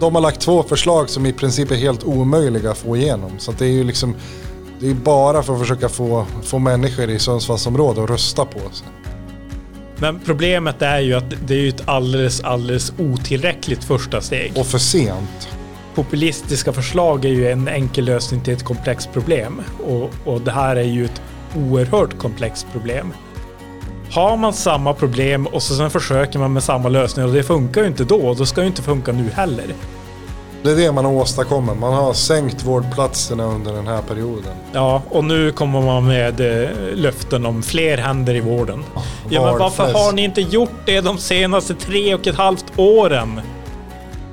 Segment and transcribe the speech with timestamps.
[0.00, 3.30] De har lagt två förslag som i princip är helt omöjliga att få igenom.
[3.38, 4.14] Så det är ju liksom,
[4.80, 8.86] det är bara för att försöka få, få människor i Sundsvallsområdet att rösta på sig.
[9.98, 14.52] Men problemet är ju att det är ett alldeles, alldeles otillräckligt första steg.
[14.56, 15.48] Och för sent.
[15.94, 19.62] Populistiska förslag är ju en enkel lösning till ett komplext problem.
[19.86, 21.22] Och, och det här är ju ett
[21.56, 23.12] oerhört komplext problem.
[24.10, 27.80] Har man samma problem och så sen försöker man med samma lösning och det funkar
[27.80, 29.64] ju inte då, då ska det ju inte funka nu heller.
[30.62, 31.78] Det är det man har åstadkommit.
[31.78, 34.52] Man har sänkt vårdplatserna under den här perioden.
[34.72, 38.84] Ja, och nu kommer man med eh, löften om fler händer i vården.
[39.28, 43.40] Ja, men varför har ni inte gjort det de senaste tre och ett halvt åren?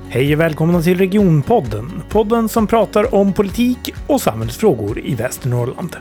[0.08, 2.02] Hej och välkomna till Regionpodden.
[2.08, 5.96] Podden som pratar om politik och samhällsfrågor i Västernorrland.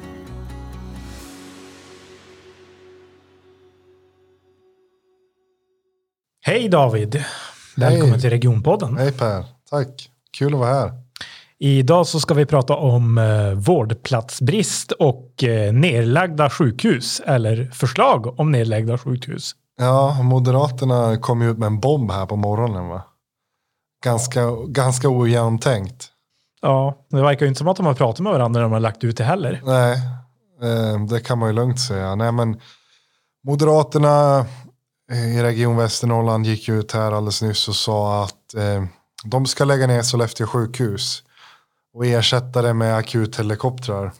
[6.46, 7.24] Hej David!
[7.76, 8.22] Välkommen Hej.
[8.22, 8.98] till Regionpodden.
[8.98, 10.10] Hej Per, tack.
[10.38, 10.92] Kul att vara här.
[11.60, 18.52] Idag så ska vi prata om eh, vårdplatsbrist och eh, nedlagda sjukhus eller förslag om
[18.52, 19.52] nedlagda sjukhus.
[19.78, 23.04] Ja, Moderaterna kom ju ut med en bomb här på morgonen va?
[24.04, 26.08] Ganska, ganska ogenomtänkt.
[26.62, 28.80] Ja, det verkar ju inte som att de har pratat med varandra när de har
[28.80, 29.62] lagt ut det heller.
[29.66, 29.94] Nej,
[30.64, 32.16] eh, det kan man ju lugnt säga.
[32.16, 32.60] Nej, men
[33.48, 34.46] Moderaterna
[35.12, 38.84] i Region Västernorrland gick ut här alldeles nyss och sa att eh,
[39.24, 41.24] de ska lägga ner Sollefteå sjukhus
[41.94, 44.12] och ersätta det med akuthelikoptrar.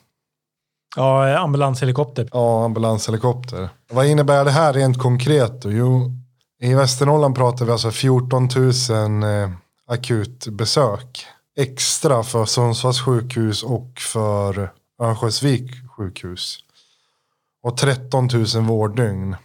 [0.96, 2.30] Ja, eh, ambulanshelikopter.
[2.32, 3.70] Ja, ambulanshelikopter.
[3.92, 5.72] Vad innebär det här rent konkret då?
[5.72, 6.12] Jo,
[6.60, 8.50] i Västernorrland pratar vi alltså 14
[8.90, 9.50] 000 eh,
[9.88, 11.26] akutbesök
[11.58, 16.58] extra för Sundsvalls sjukhus och för Örnsköldsvik sjukhus.
[17.64, 19.36] Och 13 000 vårddygn.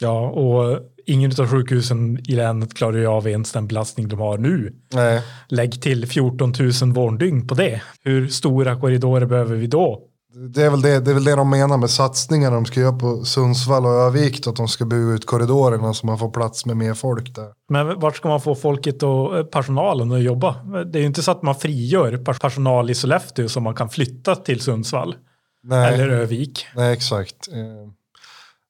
[0.00, 4.38] Ja, och ingen av sjukhusen i länet klarar ju av ens den belastning de har
[4.38, 4.72] nu.
[4.92, 7.82] Nej, Lägg till 14 000 vårddygn på det.
[8.04, 10.08] Hur stora korridorer behöver vi då?
[10.54, 12.98] det är, väl det, det är väl det de menar med satsningar de ska göra
[12.98, 14.46] på Sundsvall och Övik.
[14.46, 17.48] Att de ska bygga ut korridorerna så man får plats med mer folk där.
[17.68, 20.56] Men vart ska man få folket och eh, personalen att jobba?
[20.84, 23.88] Det är ju inte så att man frigör pers- personal i Sollefteå som man kan
[23.88, 25.14] flytta till Sundsvall
[25.62, 25.94] Nej.
[25.94, 26.66] eller Övik.
[26.76, 27.48] Nej, exakt.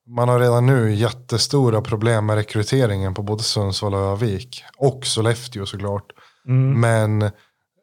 [0.07, 4.65] Man har redan nu jättestora problem med rekryteringen på både Sundsvall och Övik.
[4.77, 6.13] Och Sollefteå såklart.
[6.49, 6.81] Mm.
[6.81, 7.31] Men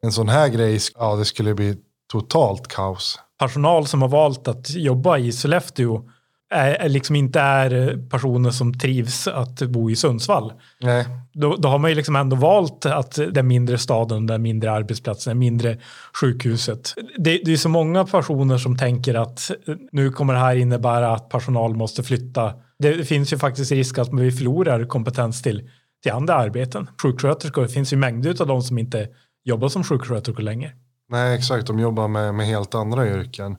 [0.01, 1.77] en sån här grej, ja det skulle bli
[2.11, 3.19] totalt kaos.
[3.39, 6.09] Personal som har valt att jobba i Sollefteå
[6.51, 10.53] är, är liksom inte är personer som trivs att bo i Sundsvall.
[10.81, 14.71] Nej, Då, då har man ju liksom ändå valt att den mindre staden, den mindre
[14.71, 15.77] arbetsplatsen, det mindre
[16.21, 16.93] sjukhuset.
[17.17, 21.13] Det, det är så många personer som tänker att eh, nu kommer det här innebära
[21.13, 22.53] att personal måste flytta.
[22.79, 25.69] Det, det finns ju faktiskt risk att vi förlorar kompetens till,
[26.03, 26.89] till andra arbeten.
[27.01, 29.07] Sjuksköterskor, det finns ju mängder av de som inte
[29.43, 30.71] jobbar som sjuksköterskor längre.
[31.09, 31.67] nej exakt.
[31.67, 33.57] De jobbar med, med helt andra yrken.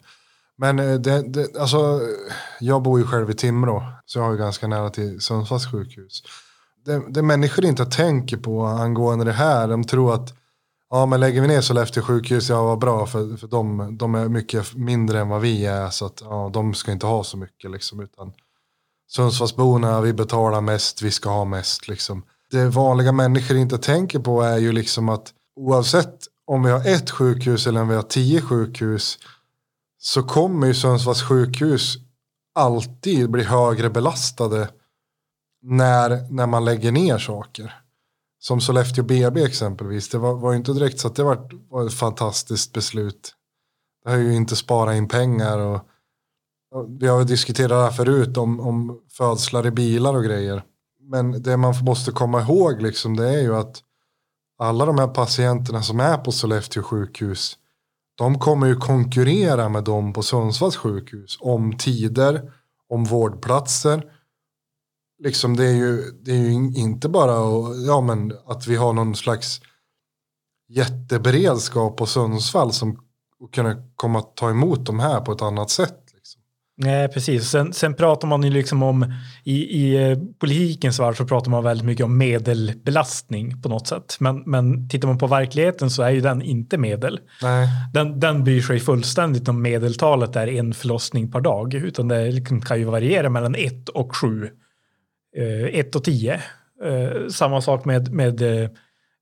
[0.62, 2.00] Men eh, det, det, alltså,
[2.60, 3.82] jag bor ju själv i Timrå.
[4.06, 6.22] Så jag har ju ganska nära till Sundsvalls sjukhus.
[6.84, 9.68] Det, det människor inte tänker på angående det här.
[9.68, 10.34] De tror att
[10.90, 13.06] ja, men lägger vi ner Sollefteå sjukhus, ja vad bra.
[13.06, 15.90] För, för de, de är mycket mindre än vad vi är.
[15.90, 17.70] Så att ja, de ska inte ha så mycket.
[17.70, 18.32] Liksom, utan
[19.08, 21.88] Sundsvallsborna, vi betalar mest, vi ska ha mest.
[21.88, 22.22] Liksom.
[22.50, 27.10] Det vanliga människor inte tänker på är ju liksom att oavsett om vi har ett
[27.10, 29.18] sjukhus eller om vi har tio sjukhus
[30.04, 31.96] så kommer ju Sundsvalls sjukhus
[32.54, 34.68] alltid bli högre belastade
[35.62, 37.82] när, när man lägger ner saker.
[38.38, 40.08] Som Sollefteå BB exempelvis.
[40.08, 43.34] Det var, var ju inte direkt så att det var, var ett fantastiskt beslut.
[44.04, 45.80] Det har ju inte sparat in pengar och,
[46.74, 50.64] och vi har ju diskuterat det här förut om, om födslar i bilar och grejer.
[51.00, 53.82] Men det man måste komma ihåg liksom det är ju att
[54.58, 57.58] alla de här patienterna som är på Sollefteå sjukhus
[58.14, 62.52] de kommer ju konkurrera med dem på Sundsvalls sjukhus om tider,
[62.88, 64.12] om vårdplatser.
[65.22, 68.92] Liksom det är ju, det är ju inte bara att- ja, men att vi har
[68.92, 69.60] någon slags
[70.68, 75.70] jätteberedskap på Sundsvall som kan kunna komma att ta emot de här på ett annat
[75.70, 76.11] sätt.
[76.84, 77.48] Nej, precis.
[77.48, 79.14] Sen, sen pratar man ju liksom om
[79.44, 84.16] i, i eh, politikens värld så pratar man väldigt mycket om medelbelastning på något sätt.
[84.20, 87.20] Men, men tittar man på verkligheten så är ju den inte medel.
[87.42, 91.74] Nej, Den, den bryr sig fullständigt om medeltalet är en förlossning per dag.
[91.74, 94.48] Utan det liksom kan ju variera mellan 1 och 7.
[95.72, 96.40] 1 och 10.
[97.30, 98.70] Samma sak med, med eh, eh,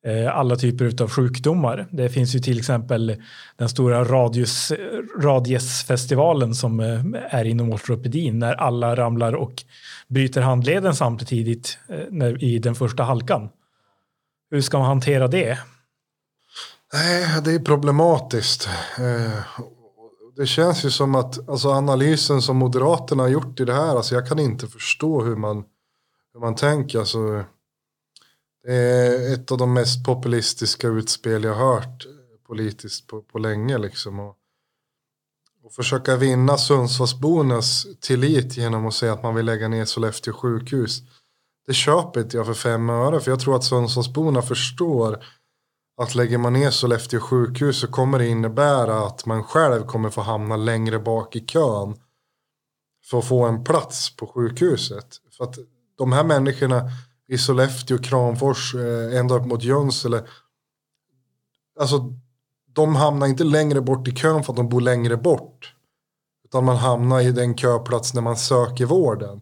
[0.06, 1.88] Eh, alla typer av sjukdomar.
[1.90, 3.16] Det finns ju till exempel
[3.56, 4.72] den stora radius,
[5.18, 7.00] radiesfestivalen som eh,
[7.30, 9.62] är inom ortopedin när alla ramlar och
[10.08, 13.48] bryter handleden samtidigt eh, när, i den första halkan.
[14.50, 15.58] hur ska man hantera det?
[16.92, 18.68] Nej, det är problematiskt.
[20.36, 24.14] Det känns ju som att alltså, analysen som Moderaterna har gjort i det här, alltså,
[24.14, 25.64] jag kan inte förstå hur man,
[26.34, 26.98] hur man tänker.
[26.98, 27.44] Alltså,
[28.62, 32.06] det är ett av de mest populistiska utspel jag hört
[32.50, 33.78] politiskt på, på länge.
[33.78, 34.20] Liksom.
[34.20, 34.36] Och,
[35.64, 41.02] och försöka vinna Sundsvallsbornas tillit genom att säga att man vill lägga ner Sollefteå sjukhus.
[41.66, 43.20] Det köper inte jag för fem öre.
[43.20, 45.24] För jag tror att Sundsvallsborna förstår
[45.96, 50.20] att lägger man ner Sollefteå sjukhus så kommer det innebära att man själv kommer få
[50.20, 51.96] hamna längre bak i kön.
[53.04, 55.06] För att få en plats på sjukhuset.
[55.36, 55.58] För att
[55.98, 56.90] de här människorna
[57.30, 60.22] i Sollefteå, Kramfors, eh, ända upp mot Jönsele.
[61.80, 62.14] Alltså
[62.72, 65.74] de hamnar inte längre bort i kön för att de bor längre bort.
[66.44, 69.40] Utan man hamnar i den köplats när man söker vården.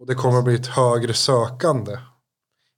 [0.00, 1.98] Och det kommer att bli ett högre sökande.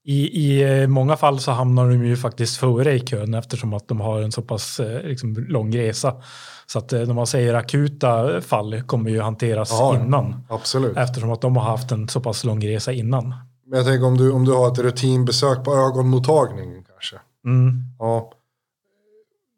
[0.03, 3.87] I, I eh, många fall så hamnar de ju faktiskt före i kön eftersom att
[3.87, 6.21] de har en så pass eh, liksom, lång resa.
[6.65, 10.45] Så att när man säger akuta fall kommer ju hanteras ja, innan.
[10.49, 10.97] Absolut.
[10.97, 13.33] Eftersom att de har haft en så pass lång resa innan.
[13.69, 17.19] Men jag tänker om du, om du har ett rutinbesök på ögonmottagningen kanske.
[17.45, 17.73] Mm.
[17.99, 18.31] Ja,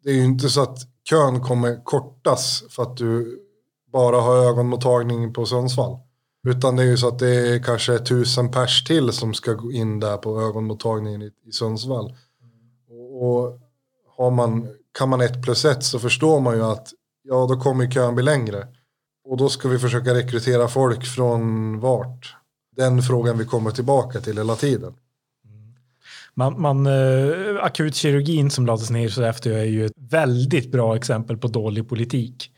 [0.04, 3.38] det är ju inte så att kön kommer kortas för att du
[3.92, 5.98] bara har ögonmottagning på Sundsvall.
[6.48, 9.72] Utan det är ju så att det är kanske tusen pers till som ska gå
[9.72, 12.16] in där på ögonmottagningen i, i Sundsvall.
[12.90, 13.58] Och, och
[14.16, 14.68] har man,
[14.98, 16.88] kan man ett plus ett så förstår man ju att
[17.22, 18.68] ja då kommer kön bli längre.
[19.24, 22.36] Och då ska vi försöka rekrytera folk från vart?
[22.76, 24.92] Den frågan vi kommer tillbaka till hela tiden.
[26.34, 31.38] Man, man, eh, akutkirurgin som lades ner så efter är ju ett väldigt bra exempel
[31.38, 32.50] på dålig politik.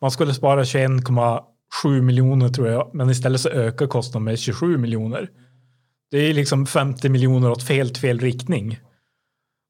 [0.00, 5.30] Man skulle spara 21,7 miljoner tror jag, men istället så ökar kostnaden med 27 miljoner.
[6.10, 8.80] Det är liksom 50 miljoner åt fel, fel riktning.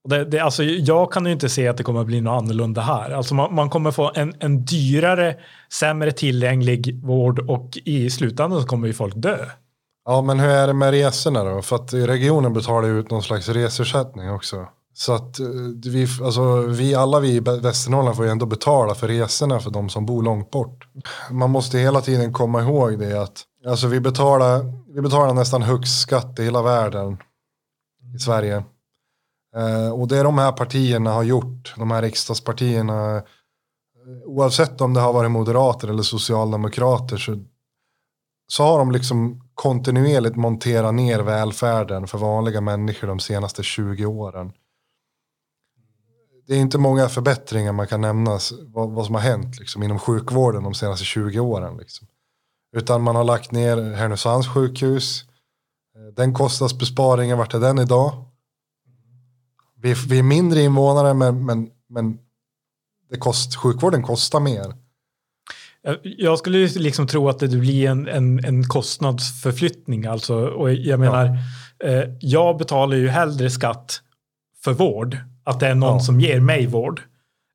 [0.04, 2.80] Och det, det, alltså, jag kan ju inte se att det kommer bli något annorlunda
[2.80, 3.10] här.
[3.10, 5.36] Alltså man, man kommer få en, en dyrare,
[5.72, 9.38] sämre tillgänglig vård och i slutändan så kommer ju folk dö.
[10.04, 11.62] Ja, men hur är det med resorna då?
[11.62, 14.68] För att regionen betalar ut någon slags resersättning också.
[14.94, 15.46] Så att eh,
[15.84, 19.88] vi, alltså, vi alla vi i Västernorrland får ju ändå betala för resorna för de
[19.88, 20.88] som bor långt bort.
[21.30, 24.64] Man måste hela tiden komma ihåg det att alltså, vi, betalar,
[24.94, 27.18] vi betalar nästan högst skatt i hela världen
[28.16, 28.64] i Sverige.
[29.56, 33.22] Eh, och det de här partierna har gjort, de här riksdagspartierna, eh,
[34.24, 37.38] oavsett om det har varit moderater eller socialdemokrater så,
[38.48, 44.52] så har de liksom kontinuerligt montera ner välfärden för vanliga människor de senaste 20 åren.
[46.46, 49.98] Det är inte många förbättringar man kan nämna vad, vad som har hänt liksom, inom
[49.98, 51.76] sjukvården de senaste 20 åren.
[51.76, 52.06] Liksom.
[52.76, 55.24] Utan man har lagt ner Härnösands sjukhus.
[55.96, 58.24] Eh, den kostnadsbesparingen, vart är den idag?
[59.76, 62.18] Vi, vi är mindre invånare men, men, men
[63.10, 64.83] det kost, sjukvården kostar mer.
[66.02, 70.06] Jag skulle liksom tro att det blir en, en, en kostnadsförflyttning.
[70.06, 71.38] Alltså, och jag menar,
[71.78, 71.86] ja.
[71.88, 74.00] eh, jag betalar ju hellre skatt
[74.64, 76.00] för vård, att det är någon ja.
[76.00, 77.00] som ger mig vård,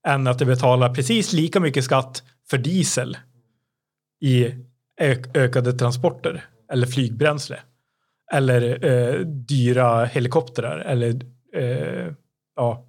[0.07, 3.17] än att jag betalar precis lika mycket skatt för diesel
[4.21, 4.47] i
[5.01, 7.59] ök ökade transporter eller flygbränsle.
[8.31, 10.79] Eller eh, dyra helikoptrar.
[10.79, 11.21] Eller,
[11.55, 12.13] eh,
[12.55, 12.85] ja.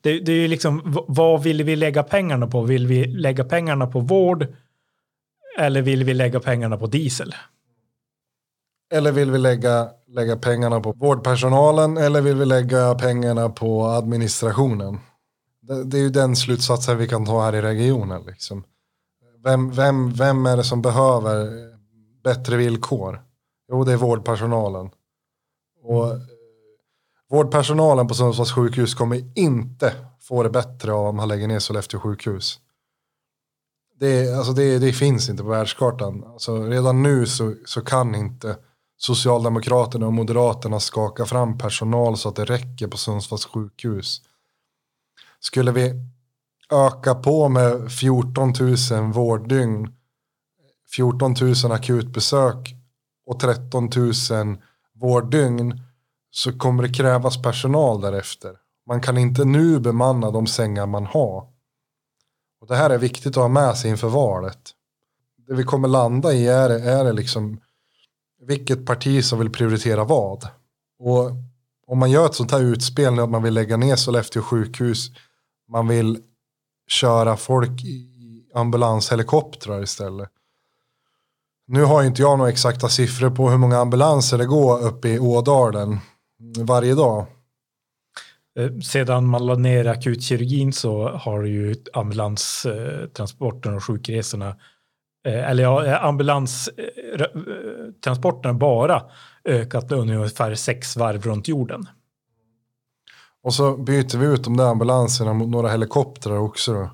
[0.00, 2.62] det, det är ju liksom, vad vill vi lägga pengarna på?
[2.62, 4.46] Vill vi lägga pengarna på vård
[5.56, 7.34] eller vill vi lägga pengarna på diesel?
[8.92, 14.98] Eller vill vi lägga, lägga pengarna på vårdpersonalen eller vill vi lägga pengarna på administrationen?
[15.60, 18.22] Det, det är ju den slutsatsen vi kan ta här i regionen.
[18.22, 18.64] Liksom.
[19.44, 21.48] Vem, vem, vem är det som behöver
[22.24, 23.22] bättre villkor?
[23.68, 24.90] Jo, det är vårdpersonalen.
[25.82, 26.20] Och mm.
[27.30, 32.00] vårdpersonalen på Sundsvalls sjukhus kommer inte få det bättre av om man lägger ner Sollefteå
[32.00, 32.60] sjukhus
[33.98, 36.24] det, alltså det, det finns inte på världskartan.
[36.26, 38.56] Alltså redan nu så, så kan inte
[38.98, 44.20] Socialdemokraterna och Moderaterna skaka fram personal så att det räcker på Sundsvalls sjukhus.
[45.40, 45.92] Skulle vi
[46.72, 48.52] öka på med 14
[48.90, 49.94] 000 vårddygn,
[50.96, 51.34] 14
[51.64, 52.74] 000 akutbesök
[53.26, 54.12] och 13 000
[54.94, 55.80] vårddygn
[56.30, 58.56] så kommer det krävas personal därefter.
[58.86, 61.55] Man kan inte nu bemanna de sängar man har.
[62.60, 64.58] Och det här är viktigt att ha med sig inför valet.
[65.48, 67.60] Det vi kommer landa i är, är det liksom
[68.46, 70.48] vilket parti som vill prioritera vad.
[70.98, 71.30] Och
[71.86, 75.10] om man gör ett sånt här utspel nu att man vill lägga ner Sollefteå sjukhus,
[75.68, 76.22] man vill
[76.88, 80.28] köra folk i ambulanshelikoptrar istället.
[81.66, 85.18] Nu har inte jag några exakta siffror på hur många ambulanser det går uppe i
[85.18, 85.98] Ådalen
[86.58, 87.26] varje dag.
[88.58, 94.48] Eh, sedan man lade ner akutkirurgin så har ju ambulanstransporten och sjukresorna
[95.26, 99.02] eh, eller ja, eh, ambulanstransporterna bara
[99.44, 101.86] ökat ungefär sex varv runt jorden.
[103.42, 106.72] Och så byter vi ut de där ambulanserna mot några helikoptrar också.
[106.72, 106.90] Då.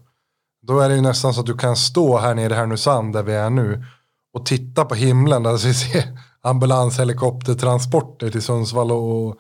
[0.62, 3.22] Då är det ju nästan så att du kan stå här nere i Härnösand där
[3.22, 3.84] vi är nu
[4.32, 6.04] och titta på himlen där vi ser
[6.42, 9.36] ambulanshelikoptertransporter till Sundsvall och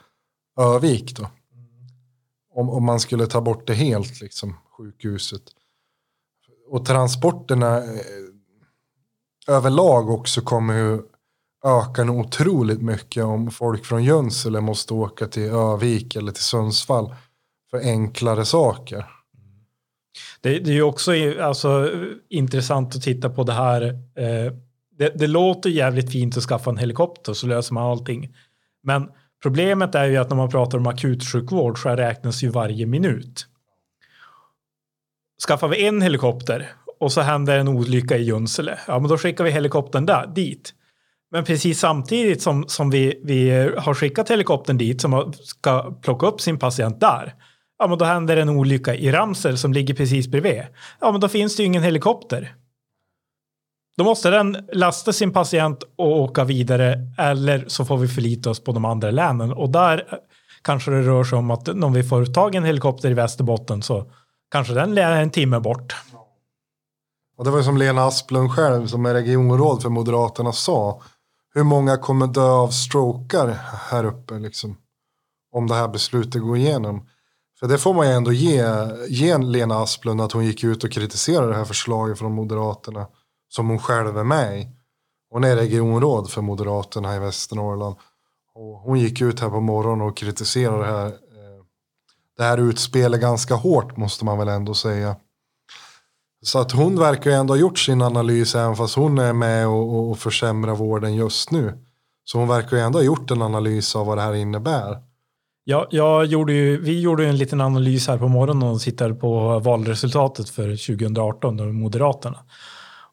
[0.60, 1.26] Övik då.
[2.54, 5.42] Om, om man skulle ta bort det helt, liksom, sjukhuset.
[6.68, 7.84] Och transporterna eh,
[9.48, 11.02] överlag också kommer ju
[11.64, 17.14] öka otroligt mycket om folk från Jönsele måste åka till Övik eller till Sundsvall
[17.70, 19.06] för enklare saker.
[20.40, 21.90] Det, det är ju också alltså,
[22.28, 23.82] intressant att titta på det här.
[24.16, 24.52] Eh,
[24.98, 28.36] det, det, låter jävligt fint att skaffa en helikopter så löser man allting.
[28.82, 29.08] Men
[29.42, 33.46] problemet är ju att när man pratar om akutsjukvård så räknas ju varje minut.
[35.48, 39.44] Skaffar vi en helikopter och så händer en olycka i Junsele, ja men då skickar
[39.44, 40.74] vi helikoptern där, dit.
[41.30, 46.40] Men precis samtidigt som, som vi, vi har skickat helikoptern dit som ska plocka upp
[46.40, 47.34] sin patient där,
[47.78, 50.62] ja men då händer en olycka i Ramsel som ligger precis bredvid.
[51.00, 52.54] Ja men då finns det ju ingen helikopter.
[53.96, 58.64] Då måste den lasta sin patient och åka vidare eller så får vi förlita oss
[58.64, 60.18] på de andra länen och där
[60.62, 63.82] kanske det rör sig om att om vi får tag i en helikopter i Västerbotten
[63.82, 64.10] så
[64.50, 65.96] kanske den är en timme bort.
[67.36, 71.02] Och det var som Lena Asplund själv som är regionråd för Moderaterna sa.
[71.54, 73.58] Hur många kommer dö av strokar
[73.90, 74.76] här uppe liksom?
[75.52, 77.06] Om det här beslutet går igenom.
[77.60, 78.64] För det får man ju ändå ge,
[79.08, 83.06] ge Lena Asplund att hon gick ut och kritiserade det här förslaget från Moderaterna.
[83.54, 84.68] Som hon själv är med i.
[85.30, 87.96] Hon är regionråd för Moderaterna i Västernorrland.
[88.54, 91.06] Och hon gick ut här på morgonen och kritiserade det här.
[91.06, 91.64] Eh,
[92.36, 95.16] det här utspelet ganska hårt måste man väl ändå säga.
[96.42, 99.68] Så att hon verkar ju ändå ha gjort sin analys även fast hon är med
[99.68, 101.78] och, och försämrar vården just nu.
[102.24, 105.02] Så hon verkar ju ändå ha gjort en analys av vad det här innebär.
[105.64, 109.58] Ja, jag gjorde ju, vi gjorde en liten analys här på morgonen och tittade på
[109.58, 112.38] valresultatet för 2018 och Moderaterna.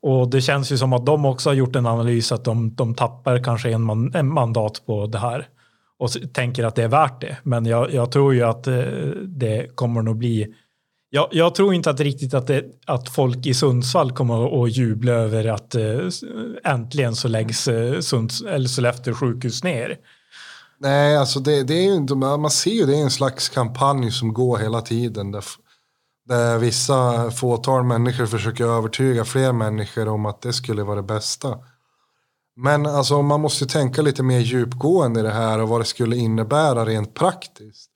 [0.02, 2.96] Och det känns ju som att de också har gjort en analys att de, de
[2.96, 5.48] tappar kanske en, man, en mandat på det här
[6.00, 7.38] och tänker att det är värt det.
[7.44, 8.76] Men jag, jag tror ju att eh,
[9.26, 10.56] det kommer nog bli
[11.12, 15.12] jag, jag, tror inte att riktigt att, det, att folk i Sundsvall kommer att jubla
[15.12, 16.00] över att eh,
[16.64, 19.98] äntligen så läggs eh, Sunds, eller Sollefteå sjukhus ner.
[20.78, 24.34] Nej, alltså det, det är ju, man ser ju det är en slags kampanj som
[24.34, 25.32] går hela tiden.
[25.32, 25.44] Där,
[26.30, 31.58] där vissa fåtal människor försöker övertyga fler människor om att det skulle vara det bästa.
[32.56, 36.16] Men alltså, man måste tänka lite mer djupgående i det här och vad det skulle
[36.16, 37.90] innebära rent praktiskt.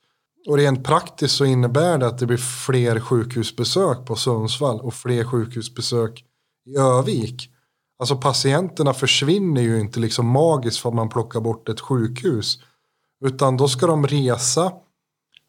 [0.48, 5.24] Och rent praktiskt så innebär det att det blir fler sjukhusbesök på Sundsvall och fler
[5.24, 6.24] sjukhusbesök
[6.66, 7.50] i Övik.
[7.98, 12.58] Alltså patienterna försvinner ju inte liksom magiskt för att man plockar bort ett sjukhus.
[13.24, 14.72] Utan då ska de resa.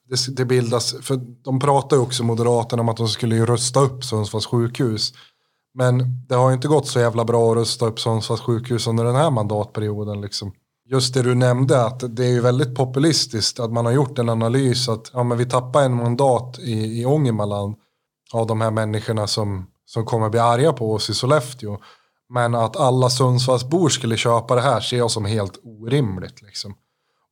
[0.09, 3.45] Det, det bildas, för de pratar ju också Moderaterna om att de skulle ju
[3.79, 5.13] upp Sundsvalls sjukhus.
[5.73, 9.03] Men det har ju inte gått så jävla bra att rusta upp Sundsvalls sjukhus under
[9.03, 10.21] den här mandatperioden.
[10.21, 10.53] Liksom
[10.85, 14.29] just det du nämnde att det är ju väldigt populistiskt att man har gjort en
[14.29, 17.75] analys att ja, men vi tappar en mandat i, i Ångermanland
[18.33, 21.77] av de här människorna som, som kommer bli arga på oss i Sollefteå.
[22.29, 26.41] Men att alla Sundsvallsbor skulle köpa det här ser jag som helt orimligt.
[26.41, 26.75] Liksom.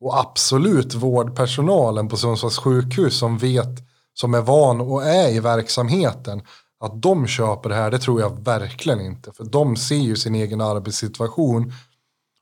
[0.04, 3.70] Och absolut vårdpersonalen på Sundsvalls sjukhus som vet,
[4.14, 6.42] som är van och är i verksamheten.
[6.80, 9.32] Att de köper det här, det tror jag verkligen inte.
[9.32, 11.74] För de ser ju sin egen arbetssituation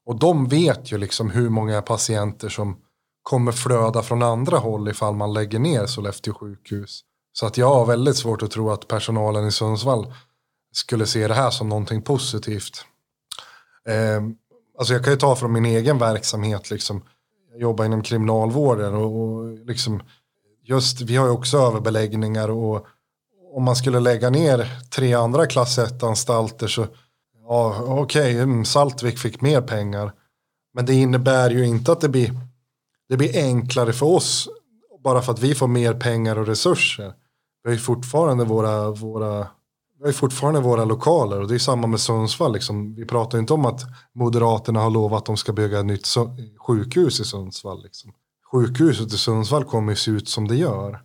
[0.06, 2.78] och de vet ju liksom hur många patienter som
[3.24, 7.02] kommer flöda från andra håll ifall man lägger ner Sollefteå sjukhus.
[7.34, 10.14] Så att jag har väldigt svårt att tro att personalen i Sundsvall
[10.74, 12.86] skulle se det här som någonting positivt.
[13.88, 14.24] Eh,
[14.78, 16.72] alltså jag kan ju ta från min egen verksamhet.
[16.72, 17.02] Liksom.
[17.52, 20.02] Jag jobbar inom kriminalvården och, och liksom,
[20.64, 22.88] just, vi har ju också överbeläggningar och
[23.54, 26.88] om man skulle lägga ner tre andra klass 1-anstalter så
[27.52, 30.14] Ja, okej, okay, Saltvik fick mer pengar.
[30.74, 32.32] Men det innebär ju inte att det blir,
[33.10, 34.50] det blir enklare för oss
[35.04, 37.14] bara för att vi får mer pengar och resurser.
[37.64, 39.48] Vi har ju fortfarande våra, våra,
[40.02, 42.54] vi har fortfarande våra lokaler och det är samma med Sundsvall.
[42.54, 42.96] Liksom.
[42.96, 43.82] Vi pratar inte om att
[44.16, 46.08] Moderaterna har lovat att de ska bygga ett nytt
[46.58, 47.84] sjukhus i Sundsvall.
[47.84, 48.14] Liksom.
[48.52, 51.02] Sjukhuset i Sundsvall kommer ju se ut som det gör.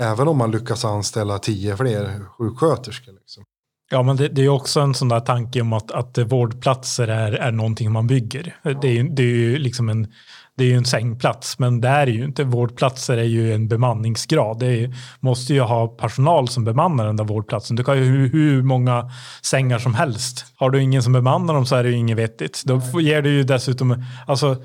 [0.00, 3.12] Även om man lyckas anställa tio fler sjuksköterskor.
[3.12, 3.44] Liksom.
[3.90, 7.32] Ja, men det, det, är också en sån där tanke om att, att vårdplatser är,
[7.32, 8.56] är någonting man bygger.
[8.62, 10.12] Det är, det är ju liksom en,
[10.58, 12.44] det är ju en sängplats, men det är ju inte.
[12.44, 14.58] Vårdplatser är ju en bemanningsgrad.
[14.58, 17.76] Det är, måste ju ha personal som bemannar den där vårdplatsen.
[17.76, 19.10] Du kan ju hur, hur många
[19.42, 20.46] sängar som helst.
[20.56, 22.62] Har du ingen som bemannar dem så är det ju inget vettigt.
[22.64, 24.56] Då ger du ju dessutom, alltså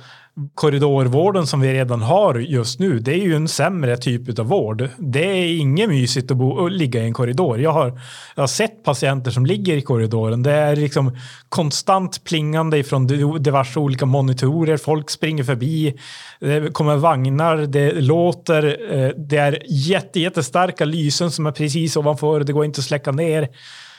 [0.55, 4.89] korridorvården som vi redan har just nu, det är ju en sämre typ av vård.
[4.97, 7.59] Det är inget mysigt att, bo, och ligga i en korridor.
[7.59, 7.99] Jag har,
[8.35, 10.43] jag har sett patienter som ligger i korridoren.
[10.43, 11.17] Det är liksom
[11.49, 13.07] konstant plingande ifrån
[13.43, 14.77] diverse olika monitorer.
[14.77, 15.99] Folk springer förbi.
[16.39, 17.57] Det kommer vagnar.
[17.57, 18.93] Det låter.
[18.93, 22.39] Eh, det är jätte, jättestarka lysen som är precis ovanför.
[22.39, 23.49] Det går inte att släcka ner.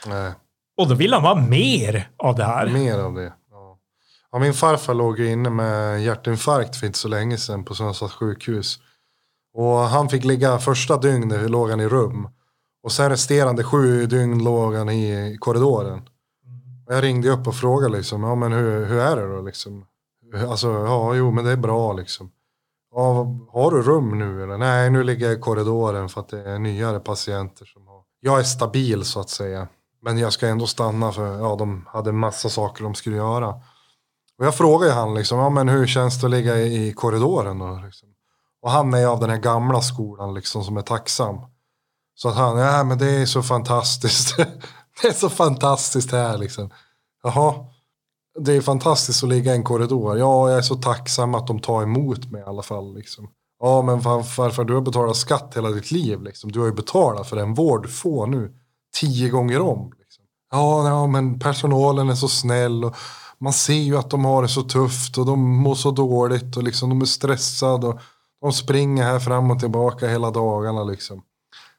[0.06, 0.32] Nej.
[0.76, 2.66] Och då vill han ha mer av det här.
[2.66, 3.32] Mer av det.
[4.34, 8.12] Ja, min farfar låg ju inne med hjärtinfarkt för inte så länge sedan på Sundsvalls
[8.12, 8.78] sjukhus.
[9.54, 12.28] Och han fick ligga första dygnet låg han i rum.
[12.82, 16.02] Och sen resterande sju dygn låg han i korridoren.
[16.86, 19.86] Och jag ringde upp och frågade liksom, ja men hur, hur är det då liksom?
[20.48, 22.30] Alltså, ja jo men det är bra liksom.
[22.94, 24.58] Ja, har du rum nu eller?
[24.58, 28.02] Nej, nu ligger jag i korridoren för att det är nyare patienter som har.
[28.20, 29.68] Jag är stabil så att säga.
[30.02, 33.54] Men jag ska ändå stanna för ja, de hade massa saker de skulle göra.
[34.38, 37.80] Och jag frågade han liksom, ja, men hur känns det att ligga i, korridoren då?
[37.84, 38.08] Liksom.
[38.62, 41.36] Och han är av den här gamla skolan liksom som är tacksam.
[42.14, 44.36] Så att han, ja men det är så fantastiskt.
[45.02, 46.70] det är så fantastiskt här liksom.
[47.22, 47.54] Jaha,
[48.38, 50.18] det är fantastiskt att ligga i en korridor.
[50.18, 52.94] Ja, jag är så tacksam att de tar emot mig i alla fall.
[52.94, 53.28] Liksom.
[53.60, 56.22] Ja, men varför du har betalat skatt hela ditt liv.
[56.22, 56.52] Liksom.
[56.52, 58.54] Du har ju betalat för den vård du får nu
[59.00, 59.92] tio gånger om.
[59.98, 60.24] Liksom.
[60.50, 62.84] Ja, ja, men personalen är så snäll.
[62.84, 62.96] Och
[63.44, 66.62] man ser ju att de har det så tufft och de mår så dåligt och
[66.62, 68.00] liksom de är stressade och
[68.40, 71.22] de springer här fram och tillbaka hela dagarna liksom.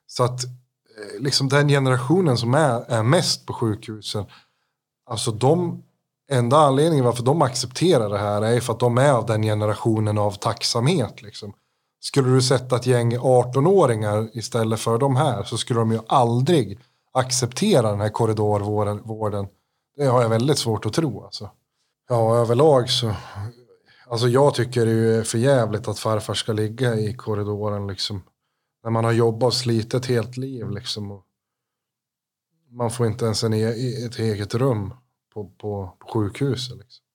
[0.07, 4.25] Så att eh, liksom den generationen som är, är mest på sjukhusen,
[5.05, 5.83] alltså de
[6.31, 10.17] enda anledningen varför de accepterar det här är för att de är av den generationen
[10.17, 11.21] av tacksamhet.
[11.21, 11.53] Liksom.
[11.99, 16.79] Skulle du sätta ett gäng 18-åringar istället för de här så skulle de ju aldrig
[17.13, 19.47] acceptera den här korridorvården
[19.95, 21.23] det har jag väldigt svårt att tro.
[21.23, 21.49] Alltså.
[22.09, 23.15] Ja, överlag så.
[24.07, 28.23] Alltså jag tycker det är för jävligt att farfar ska ligga i korridoren liksom.
[28.83, 31.21] När man har jobbat och slitit ett helt liv liksom.
[32.69, 34.93] Man får inte ens en e, e ett eget rum
[35.33, 36.77] på, på, på sjukhuset.
[36.77, 37.05] Liksom.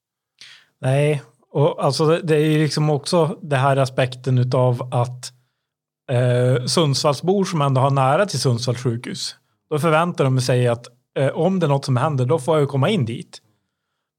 [0.80, 5.32] Nej, och alltså det, det är ju liksom också det här aspekten av att
[6.10, 9.36] eh, Sundsvallsbor som ändå har nära till Sundsvalls sjukhus.
[9.70, 10.86] Då förväntar de sig att
[11.34, 13.40] om det är något som händer, då får jag komma in dit.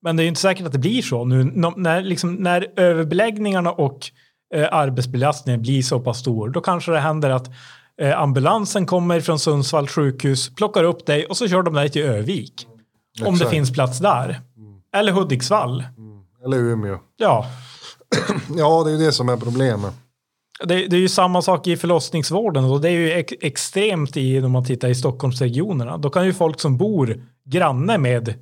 [0.01, 1.43] Men det är inte säkert att det blir så nu
[1.75, 4.11] när, liksom, när överbeläggningarna och
[4.53, 6.49] eh, arbetsbelastningen blir så pass stor.
[6.49, 7.49] Då kanske det händer att
[8.01, 12.01] eh, ambulansen kommer från Sundsvalls sjukhus, plockar upp dig och så kör de dig till
[12.01, 12.67] Övik.
[13.19, 13.27] Mm.
[13.27, 14.41] Om det finns plats där.
[14.57, 14.81] Mm.
[14.95, 15.83] Eller Hudiksvall.
[15.97, 16.21] Mm.
[16.45, 16.99] Eller Umeå.
[17.17, 17.45] Ja.
[18.57, 19.93] ja, det är ju det som är problemet.
[20.63, 24.41] Det, det, är ju samma sak i förlossningsvården och det är ju ex extremt i
[24.41, 25.97] om man tittar i Stockholmsregionerna.
[25.97, 28.33] Då kan ju folk som bor granne med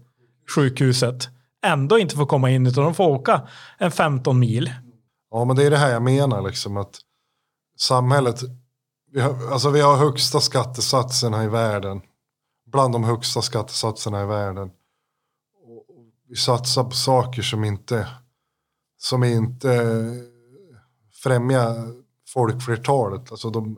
[0.55, 1.29] sjukhuset
[1.65, 4.73] ändå inte få komma in utan de får åka en 15 mil.
[5.31, 6.99] Ja men det är det här jag menar liksom att
[7.77, 8.41] samhället,
[9.11, 12.01] vi har, alltså vi har högsta skattesatserna i världen.
[12.71, 14.67] Bland de högsta skattesatserna i världen.
[14.67, 15.85] Och
[16.29, 18.07] vi satsar på saker som inte,
[18.97, 19.69] som inte
[21.23, 21.93] främjar
[22.33, 23.31] folkflertalet.
[23.31, 23.77] Alltså de,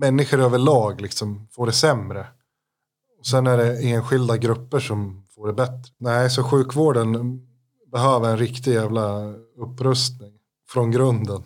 [0.00, 2.26] människor överlag liksom får det sämre.
[3.18, 5.92] Och sen är det enskilda grupper som får det bättre.
[5.98, 7.40] Nej, så sjukvården
[7.92, 10.32] behöver en riktig jävla upprustning
[10.72, 11.42] från grunden.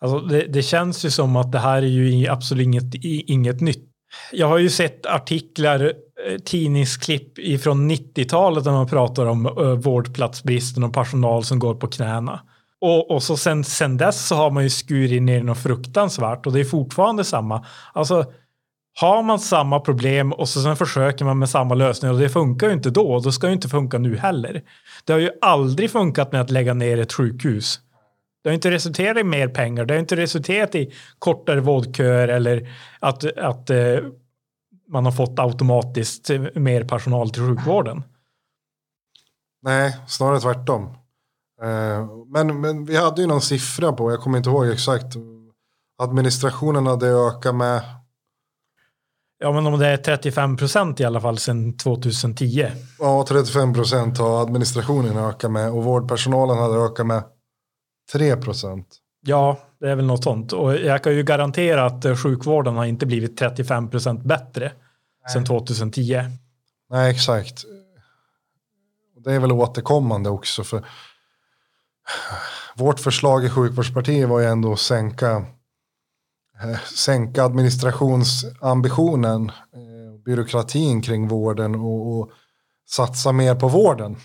[0.00, 3.86] Alltså det, det, känns ju som att det här är ju absolut inget, inget nytt.
[4.32, 5.92] Jag har ju sett artiklar,
[6.26, 11.86] eh, tidningsklipp ifrån 90-talet där man pratar om eh, vårdplatsbristen och personal som går på
[11.86, 12.40] knäna.
[12.80, 16.52] Och, och så sen, sen dess så har man ju skurit ner något fruktansvärt och
[16.52, 17.66] det är fortfarande samma.
[17.92, 18.32] Alltså
[19.00, 22.66] har man samma problem och så sen försöker man med samma lösning och det funkar
[22.66, 24.62] ju inte då, då ska det inte funka nu heller.
[25.04, 27.80] Det har ju aldrig funkat med att lägga ner ett sjukhus.
[28.42, 32.68] Det har inte resulterat i mer pengar, det har inte resulterat i kortare vårdköer eller
[33.00, 33.98] att, att eh,
[34.88, 38.02] man har fått automatiskt mer personal till sjukvården.
[39.62, 40.99] Nej, snarare tvärtom.
[41.62, 45.16] Eh, men, men vi hade ju någon siffra på, jag kommer inte ihåg exakt,
[45.98, 47.82] administrationen hade ökat med
[49.42, 52.66] Ja, men om det är 35 procent i alla fall sedan 2010.
[52.98, 57.22] Ja, 35 procent har administrationen ökat med och vårdpersonalen hade ökat med
[58.12, 58.86] 3 procent.
[59.26, 60.52] Ja, det är väl något sånt.
[60.52, 65.32] Och jag kan ju garantera att eh, sjukvården har inte blivit 35 procent bättre Nej.
[65.32, 66.24] sedan 2010.
[66.90, 67.64] Nej, exakt.
[69.24, 70.84] Det är väl återkommande också för
[72.74, 75.36] vårt förslag i sjukvårdspartiet var ju ändå att sänka,
[76.62, 79.54] eh, sänka administrationsambitionen, eh,
[80.24, 82.30] byråkratin kring vården och, och
[82.90, 84.16] satsa mer på vården.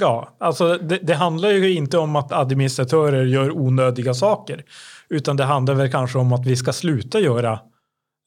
[0.00, 4.64] Ja, alltså det, det, handlar ju inte om att administratörer gör onödiga saker,
[5.08, 7.60] utan det handlar väl kanske om att vi ska sluta göra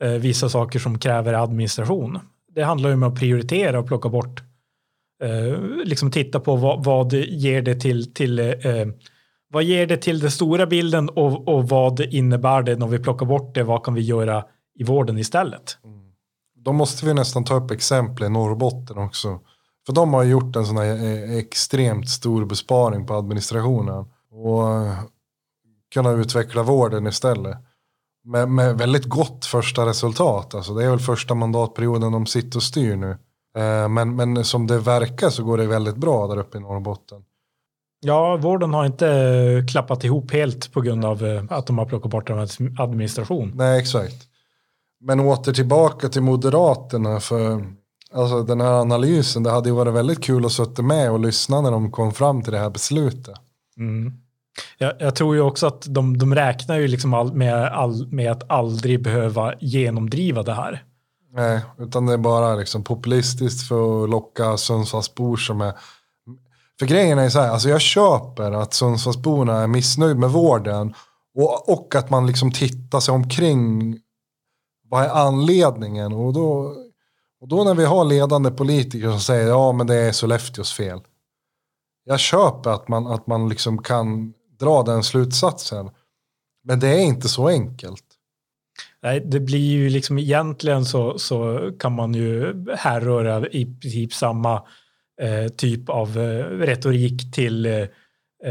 [0.03, 2.19] eh, vissa saker som kräver administration.
[2.55, 4.41] Det handlar ju om att prioritera och plocka bort,
[5.23, 8.55] eh, liksom titta på vad, vad ger det till, till eh,
[9.49, 13.25] vad ger det till den stora bilden och, och vad innebär det när vi plockar
[13.25, 13.63] bort det?
[13.63, 14.45] Vad kan vi göra
[14.79, 15.77] i vården istället?
[15.83, 15.97] Mm.
[16.55, 19.39] Då måste vi nästan ta upp exempel i Norrbotten också.
[19.85, 24.05] För de har gjort en sån här eh, extremt stor besparing på administrationen.
[24.31, 24.99] Och eh,
[25.93, 27.57] kunna utveckla vården istället.
[28.23, 30.55] Med, med väldigt gott första resultat.
[30.55, 33.17] Alltså det är väl första mandatperioden de sitter och styr nu.
[33.57, 37.23] Eh, men, men som det verkar så går det väldigt bra där uppe i Norrbotten.
[37.99, 42.29] Ja, vården har inte klappat ihop helt på grund av att de har plockat bort
[42.79, 43.51] administration.
[43.55, 44.27] Nej, exakt.
[44.99, 47.19] Men åter tillbaka till Moderaterna.
[47.19, 47.65] För
[48.13, 51.61] alltså, den här analysen, det hade ju varit väldigt kul att sitta med och lyssna
[51.61, 53.35] när de kom fram till det här beslutet.
[53.77, 54.13] Mm.
[54.77, 58.31] Jag, jag, tror ju också att de, de räknar ju liksom all, med, all, med
[58.31, 60.83] att aldrig behöva genomdriva det här.
[61.31, 65.73] Nej, utan det är bara liksom populistiskt för att locka Sundsvallsbor som är
[66.79, 70.93] för grejen är så här, alltså jag köper att Sundsvallsborna är missnöjd med vården
[71.35, 73.97] och, och att man liksom tittar sig omkring.
[74.89, 76.13] Vad är anledningen?
[76.13, 76.75] Och då,
[77.41, 80.99] och då när vi har ledande politiker som säger ja men det är Sollefteås fel.
[82.03, 85.89] Jag köper att man, att man liksom kan dra den slutsatsen.
[86.63, 88.03] Men det är inte så enkelt.
[89.07, 94.55] Nej, det blir ju liksom egentligen så, så kan man ju härröra i princip samma
[95.21, 97.73] eh, typ av eh, retorik till eh,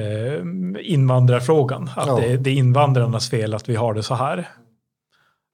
[0.01, 0.42] eh,
[0.81, 1.90] invandrarfrågan.
[1.97, 2.21] Att ja.
[2.21, 4.49] det, det, är invandrarnas fel att vi har det så här.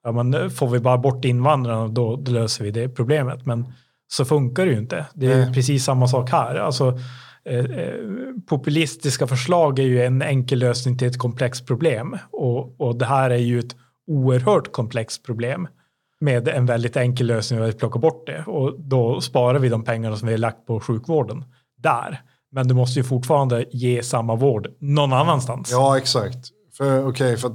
[0.04, 3.46] Ja, men får vi bara bort invandrarna då, då löser vi det problemet.
[3.46, 3.72] Men
[4.08, 5.06] så funkar det ju inte.
[5.14, 5.54] Det är Nej.
[5.54, 6.54] precis samma sak här.
[6.54, 6.98] Alltså,
[7.44, 7.94] eh, eh,
[8.48, 12.18] populistiska förslag är ju en enkel lösning till ett komplext problem.
[12.30, 15.68] Och, och det här är ju ett oerhört komplext problem
[16.20, 20.16] med en väldigt enkel lösning att plocka bort det och då sparar vi de pengarna
[20.16, 21.44] som vi har lagt på sjukvården
[21.76, 22.22] där.
[22.50, 25.70] Men du måste ju fortfarande ge samma vård någon annanstans.
[25.70, 26.38] Ja, exakt.
[26.72, 27.52] För, okay, för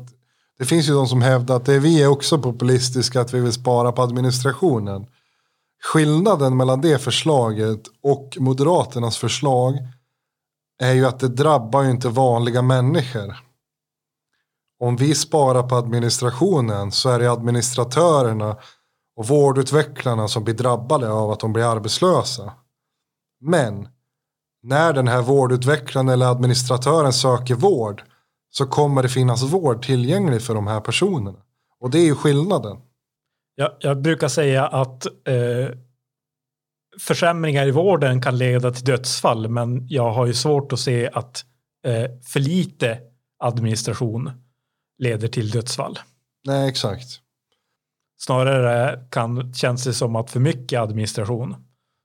[0.59, 3.51] det finns ju de som hävdar att det vi är också populistiska, att vi vill
[3.51, 5.07] spara på administrationen.
[5.93, 9.77] Skillnaden mellan det förslaget och Moderaternas förslag
[10.83, 13.46] är ju att det drabbar ju inte vanliga människor
[14.79, 18.57] om vi sparar på administrationen så är det administratörerna
[19.15, 22.53] och vårdutvecklarna som blir drabbade av att de blir arbetslösa.
[23.41, 23.87] Men
[24.63, 28.03] när den här vårdutvecklaren eller administratören söker vård
[28.49, 31.39] så kommer det finnas vård tillgänglig för de här personerna.
[31.79, 32.77] Och det är ju skillnaden.
[33.55, 35.75] Jag, jag brukar säga att eh,
[36.99, 41.45] försämringar i vården kan leda till dödsfall men jag har ju svårt att se att
[41.85, 42.99] eh, för lite
[43.39, 44.31] administration
[44.97, 45.99] leder till dödsfall.
[46.45, 47.07] Nej, exakt.
[48.19, 51.55] Snarare kan, känns det som att för mycket administration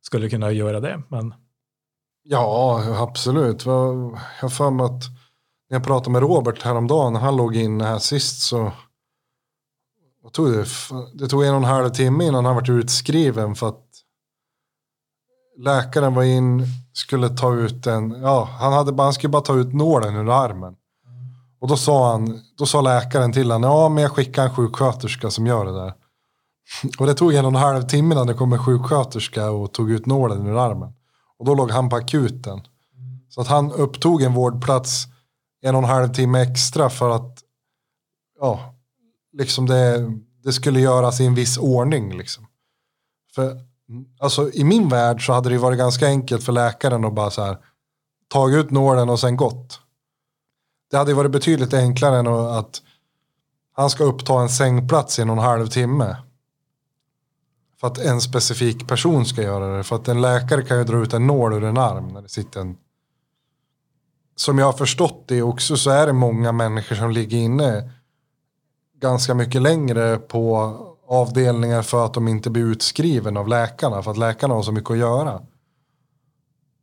[0.02, 1.02] skulle kunna göra det.
[1.08, 1.34] Men...
[2.24, 3.66] Ja, absolut.
[3.66, 5.02] Jag har för mig att
[5.70, 8.72] när jag pratade med Robert häromdagen, han låg in här sist så
[10.32, 10.66] tog det?
[11.14, 13.86] det tog en och en halv timme innan han var utskriven för att
[15.58, 19.74] läkaren var in, skulle ta ut en, ja, han, hade, han skulle bara ta ut
[19.74, 20.76] nålen ur armen.
[21.62, 25.30] Och då sa, han, då sa läkaren till honom, ja men jag skickar en sjuksköterska
[25.30, 25.94] som gör det där.
[26.98, 29.90] Och det tog en och en halv timme innan det kom en sjuksköterska och tog
[29.90, 30.92] ut nålen ur armen.
[31.38, 32.60] Och då låg han på akuten.
[33.28, 35.06] Så att han upptog en vårdplats
[35.62, 37.38] en och en halv timme extra för att
[38.40, 38.74] ja,
[39.32, 40.10] liksom det,
[40.44, 42.18] det skulle göras i en viss ordning.
[42.18, 42.46] Liksom.
[43.34, 43.60] För
[44.20, 47.42] alltså, i min värld så hade det varit ganska enkelt för läkaren att bara så
[47.42, 47.58] här
[48.28, 49.81] tagit ut nålen och sen gått.
[50.92, 52.82] Det hade varit betydligt enklare än att
[53.72, 56.16] han ska uppta en sängplats i någon halv timme.
[57.80, 59.84] För att en specifik person ska göra det.
[59.84, 62.28] För att en läkare kan ju dra ut en nål ur en arm när det
[62.28, 62.76] sitter en...
[64.36, 67.90] Som jag har förstått det också så är det många människor som ligger inne
[69.00, 70.76] ganska mycket längre på
[71.06, 74.02] avdelningar för att de inte blir utskriven av läkarna.
[74.02, 75.42] För att läkarna har så mycket att göra.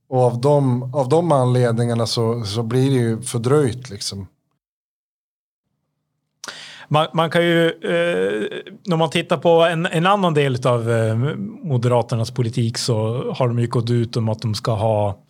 [0.10, 4.28] Och av de, av de anledningarna så, så blir det ju fördröjt liksom.
[6.88, 11.16] Man, man kan ju, eh, när man tittar på en, en annan del av eh,
[11.64, 12.96] Moderaternas politik så
[13.38, 15.24] har de ju gått ut om att de ska ha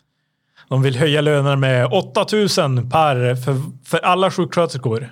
[0.69, 5.09] De vill höja lönerna med 8000 per för, för alla sjuksköterskor.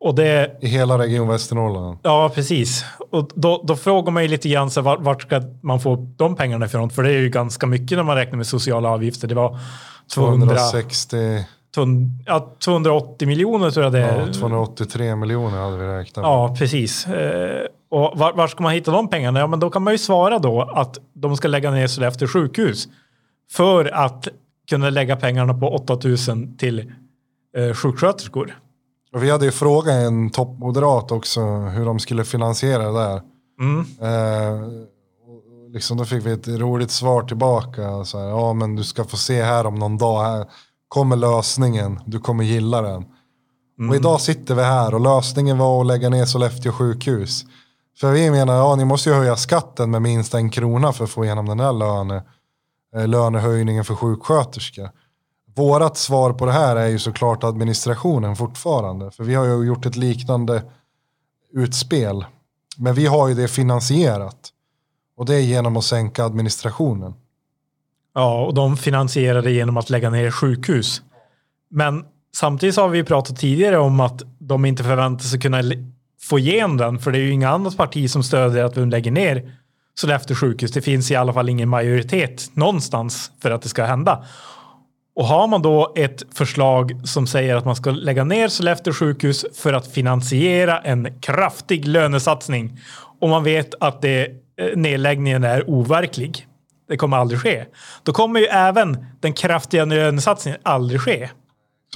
[0.00, 1.98] Och det, I hela Region Västernorrland.
[2.02, 2.84] ja, precis.
[3.10, 6.36] Och då, då frågar man ju lite grann så vart, vart ska man få de
[6.36, 6.90] pengarna ifrån?
[6.90, 9.28] För det är ju ganska mycket när man räknar med sociala avgifter.
[9.28, 9.58] Det var
[10.14, 14.26] 200, 260, 200 ja, 280 miljoner tror jag det är.
[14.26, 16.24] ja, 283 miljoner hade vi räknat med.
[16.24, 17.06] Ja, precis.
[17.06, 19.40] Eh, och var, var ska man hitta de pengarna?
[19.40, 22.88] Ja, men då kan man ju svara då att de ska lägga ner Sollefteå sjukhus
[23.52, 24.28] för att
[24.70, 26.92] kunna lägga pengarna på 8000 till
[27.56, 28.56] eh, sjuksköterskor.
[29.12, 33.22] Och vi hade ju frågat en toppmoderat också hur de skulle finansiera det där.
[33.60, 33.86] Mm.
[34.00, 34.68] Eh,
[35.72, 38.04] liksom då fick vi ett roligt svar tillbaka.
[38.04, 40.22] Så här, ja men du ska få se här om någon dag.
[40.22, 40.46] Här
[40.88, 42.00] kommer lösningen.
[42.06, 43.04] Du kommer gilla den.
[43.88, 47.44] Och idag sitter vi här och lösningen var att lägga ner Sollefteå sjukhus.
[48.00, 51.10] För vi menar, ja ni måste ju höja skatten med minst en krona för att
[51.10, 52.22] få igenom den här löne,
[52.96, 54.90] eh, lönehöjningen för sjuksköterskor.
[55.54, 59.10] Vårat svar på det här är ju såklart administrationen fortfarande.
[59.10, 60.62] För vi har ju gjort ett liknande
[61.52, 62.24] utspel.
[62.76, 64.48] Men vi har ju det finansierat.
[65.16, 67.14] Och det är genom att sänka administrationen.
[68.14, 71.02] Ja, och de finansierar det genom att lägga ner sjukhus.
[71.70, 75.62] Men samtidigt så har vi pratat tidigare om att de inte förväntar sig kunna
[76.22, 79.10] få igenom den, för det är ju inga annat parti som stödjer att vi lägger
[79.10, 79.56] ner
[79.94, 80.72] Sollefteå sjukhus.
[80.72, 84.24] Det finns i alla fall ingen majoritet någonstans för att det ska hända.
[85.16, 89.44] Och har man då ett förslag som säger att man ska lägga ner Sollefteå sjukhus
[89.54, 92.80] för att finansiera en kraftig lönesatsning
[93.20, 96.46] och man vet att det, eh, nedläggningen är overklig.
[96.88, 97.64] Det kommer aldrig ske.
[98.02, 101.30] Då kommer ju även den kraftiga lönesatsningen aldrig ske.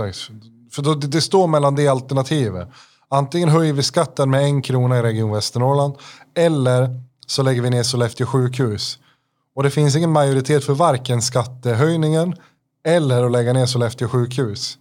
[0.09, 0.33] Exakt.
[0.73, 2.69] För då, det, det står mellan det alternativet.
[3.09, 5.95] Antingen höjer vi skatten med en krona i Region Västernorrland
[6.37, 8.99] eller så lägger vi ner Sollefteå sjukhus.
[9.57, 12.35] Och det finns ingen majoritet för varken skattehöjningen
[12.87, 14.79] eller att lägga ner Sollefteå sjukhus.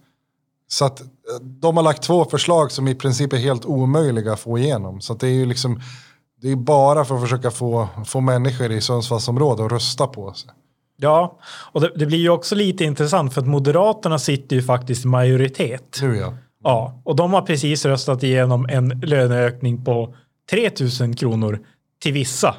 [0.68, 1.06] Så att eh,
[1.40, 5.00] de har lagt två förslag som i princip är helt omöjliga att få igenom.
[5.00, 5.80] Så det är ju liksom
[6.40, 10.50] det är bara för att försöka få, få människor i Sundsvallsområdet att rösta på sig.
[10.96, 11.38] Ja,
[11.72, 15.08] och det, det blir ju också lite intressant för att Moderaterna sitter ju faktiskt i
[15.08, 15.98] majoritet.
[16.02, 16.34] Nu ja.
[16.64, 20.14] Ja, och de har precis röstat igenom en löneökning på
[20.50, 21.60] 3000 kronor
[22.02, 22.54] till vissa.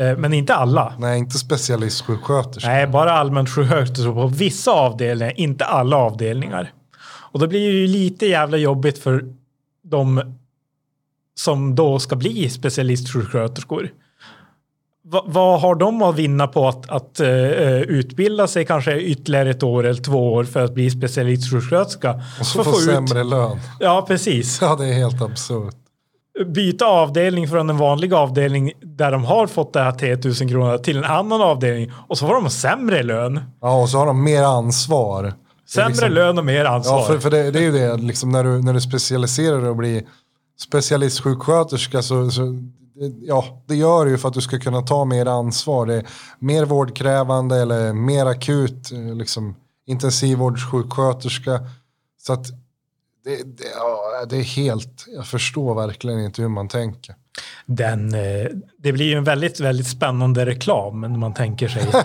[0.00, 0.92] Eh, Men inte alla.
[0.98, 2.68] Nej, inte specialistsjuksköterska.
[2.70, 6.72] Nej, bara allmänt sjuksköterskor på vissa avdelningar, inte alla avdelningar.
[7.32, 9.24] Och då blir det ju lite jävla jobbigt för
[9.84, 10.34] de
[11.40, 13.90] som då ska bli specialistsjuksköterskor.
[15.04, 17.28] Va, vad har de att vinna på att, att eh,
[17.80, 22.22] utbilda sig kanske ytterligare ett år eller två år för att bli specialistsjuksköterska?
[22.40, 23.58] Och så få få ut- sämre lön.
[23.80, 24.58] Ja, precis.
[24.62, 25.74] Ja, det är helt absurt.
[26.46, 30.96] Byta avdelning från en vanlig avdelning där de har fått det här 3000 kronor till
[30.96, 33.40] en annan avdelning och så får de sämre lön.
[33.60, 35.22] Ja, och så har de mer ansvar.
[35.22, 35.34] Det
[35.72, 36.98] Sämre liksom- lön och mer ansvar.
[36.98, 39.70] Ja, för, för det, det är ju det, liksom när, du, när du specialiserar dig
[39.70, 40.02] och blir
[40.60, 45.04] specialistsjuksköterska så, så det- ja, det gör du ju för att du ska kunna ta
[45.04, 45.86] mer ansvar.
[45.86, 46.06] Det är
[46.38, 49.54] mer vårdkrävande eller mer akut, eh, liksom
[49.86, 51.60] intensivvårdssjuksköterska.
[52.22, 52.46] Så att
[53.28, 57.14] det, det, ja, det är helt, jag förstår verkligen inte hur man tänker.
[57.66, 58.46] Den, eh,
[58.78, 61.86] det blir ju en väldigt, väldigt spännande reklam när man tänker sig.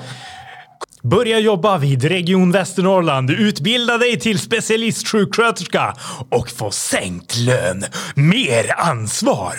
[1.04, 5.96] Börja jobba vid Region Västernorrland, utbilda dig till specialistsjuksköterska
[6.30, 7.84] och få sänkt lön,
[8.16, 9.56] mer ansvar.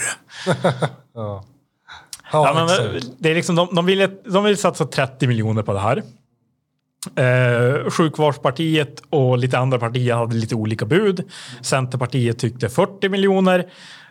[1.16, 1.44] Ja,
[2.32, 5.80] Ja, men, det är liksom, de, de, vill, de vill satsa 30 miljoner på det
[5.80, 6.02] här.
[7.16, 11.24] Eh, Sjukvårdspartiet och lite andra partier hade lite olika bud.
[11.62, 13.66] Centerpartiet tyckte 40 miljoner.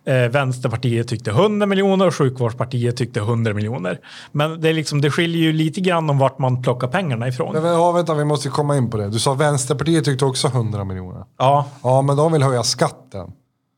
[0.05, 3.99] Eh, Vänsterpartiet tyckte 100 miljoner och Sjukvårdspartiet tyckte 100 miljoner.
[4.31, 7.53] Men det, är liksom, det skiljer ju lite grann om vart man plockar pengarna ifrån.
[7.53, 9.09] Men, ja, vänta, vi måste komma in på det.
[9.09, 11.23] Du sa Vänsterpartiet tyckte också 100 miljoner.
[11.37, 13.31] Ja, Ja, men de vill höja skatten.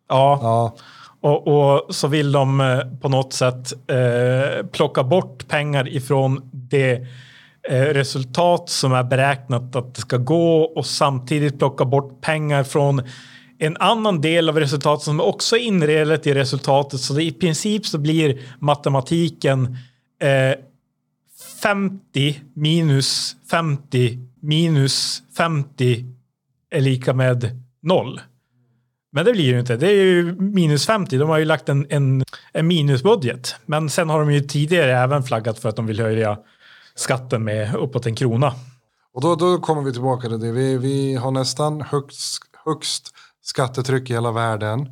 [0.10, 0.40] ja.
[0.42, 0.76] Ja,
[1.22, 7.08] Och, och så vill de eh, på något sätt eh, plocka bort pengar ifrån det
[7.70, 13.02] Eh, resultat som är beräknat att det ska gå och samtidigt plocka bort pengar från
[13.60, 17.00] en annan del av resultatet som också är inredet i resultatet.
[17.00, 19.78] Så det i princip så blir matematiken
[20.22, 20.60] eh,
[21.64, 26.06] 50 minus 50 minus 50
[26.72, 28.22] är lika med noll.
[29.12, 29.78] Men det blir ju inte.
[29.78, 31.18] Det är ju minus 50.
[31.18, 32.24] De har ju lagt en, en,
[32.54, 33.56] en minusbudget.
[33.66, 36.38] Men sen har de ju tidigare även flaggat för att de vill höja
[36.96, 38.54] skatten med uppåt en krona.
[39.14, 40.52] och då, då kommer vi tillbaka till det.
[40.52, 44.92] Vi, vi har nästan högst, högst skattetryck i hela världen.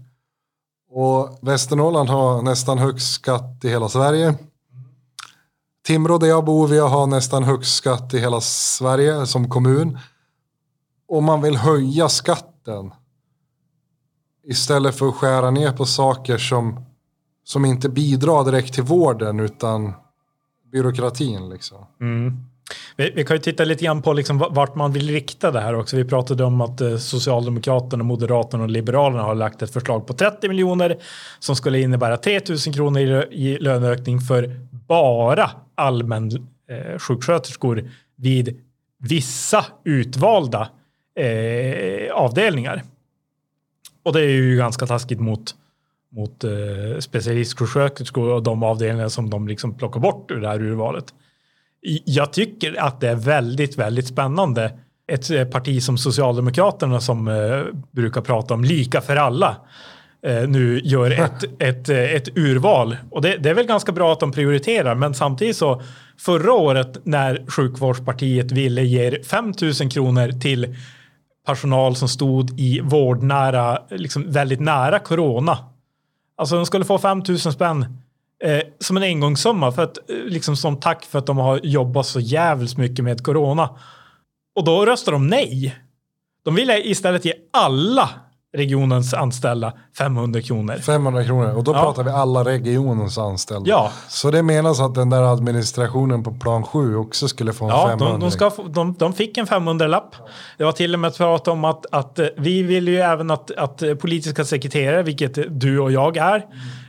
[0.91, 4.35] Och Västernorrland har nästan högst skatt i hela Sverige.
[5.85, 9.99] Timrå där jag bor, vi har nästan högst skatt i hela Sverige som kommun.
[11.07, 12.91] Om man vill höja skatten.
[14.43, 16.85] Istället för att skära ner på saker som,
[17.43, 19.93] som inte bidrar direkt till vården utan
[20.73, 21.85] byråkratin liksom.
[22.01, 22.33] Mm.
[22.95, 25.75] Vi, vi, kan ju titta lite grann på liksom vart man vill rikta det här
[25.75, 25.97] också.
[25.97, 30.47] Vi pratade om att eh, Socialdemokraterna, Moderaterna och Liberalerna har lagt ett förslag på 30
[30.47, 30.97] miljoner
[31.39, 36.31] som skulle innebära 3 000 kronor i, i löneökning för bara allmän
[36.69, 38.61] eh, sjuksköterskor vid
[38.99, 40.69] vissa utvalda
[41.19, 42.83] eh, avdelningar.
[44.03, 45.55] Och det är ju ganska taskigt mot,
[46.15, 46.51] mot eh,
[46.99, 51.05] specialistsjuksköterskor och de avdelningar som de liksom plockar bort ur det här urvalet.
[52.05, 54.71] Jag tycker att det är väldigt, väldigt spännande.
[55.07, 59.55] Ett eh, parti som Socialdemokraterna som eh, brukar prata om lika för alla
[60.25, 62.97] eh, nu gör ett, ett, eh, ett urval.
[63.11, 65.81] Och det, det, är väl ganska bra att de prioriterar, men samtidigt så
[66.19, 70.75] förra året när sjukvårdspartiet ville ge 5 000 kronor till
[71.45, 75.72] personal som stod i vårdnära, liksom väldigt nära corona.
[76.35, 77.85] Alltså de skulle få 5 000 spänn
[78.43, 82.05] eh, som en engångssumma för att eh, liksom som tack för att de har jobbat
[82.05, 83.69] så jävligt mycket med corona.
[84.55, 85.75] Och då röstar de nej.
[86.43, 88.09] De ville istället ge alla
[88.53, 90.75] regionens anställda 500 kronor.
[90.75, 91.81] 500 kronor och då ja.
[91.81, 93.69] pratar vi alla regionens anställda.
[93.69, 93.91] Ja.
[94.07, 97.87] Så det menas att den där administrationen på plan 7 också skulle få en ja,
[97.87, 98.05] 500?
[98.05, 100.15] Ja, de, de, ska få, de, de fick en 500-lapp.
[100.57, 103.51] Det var till och med prat om att, att eh, vi vill ju även att,
[103.51, 106.45] att politiska sekreterare, vilket du och jag är,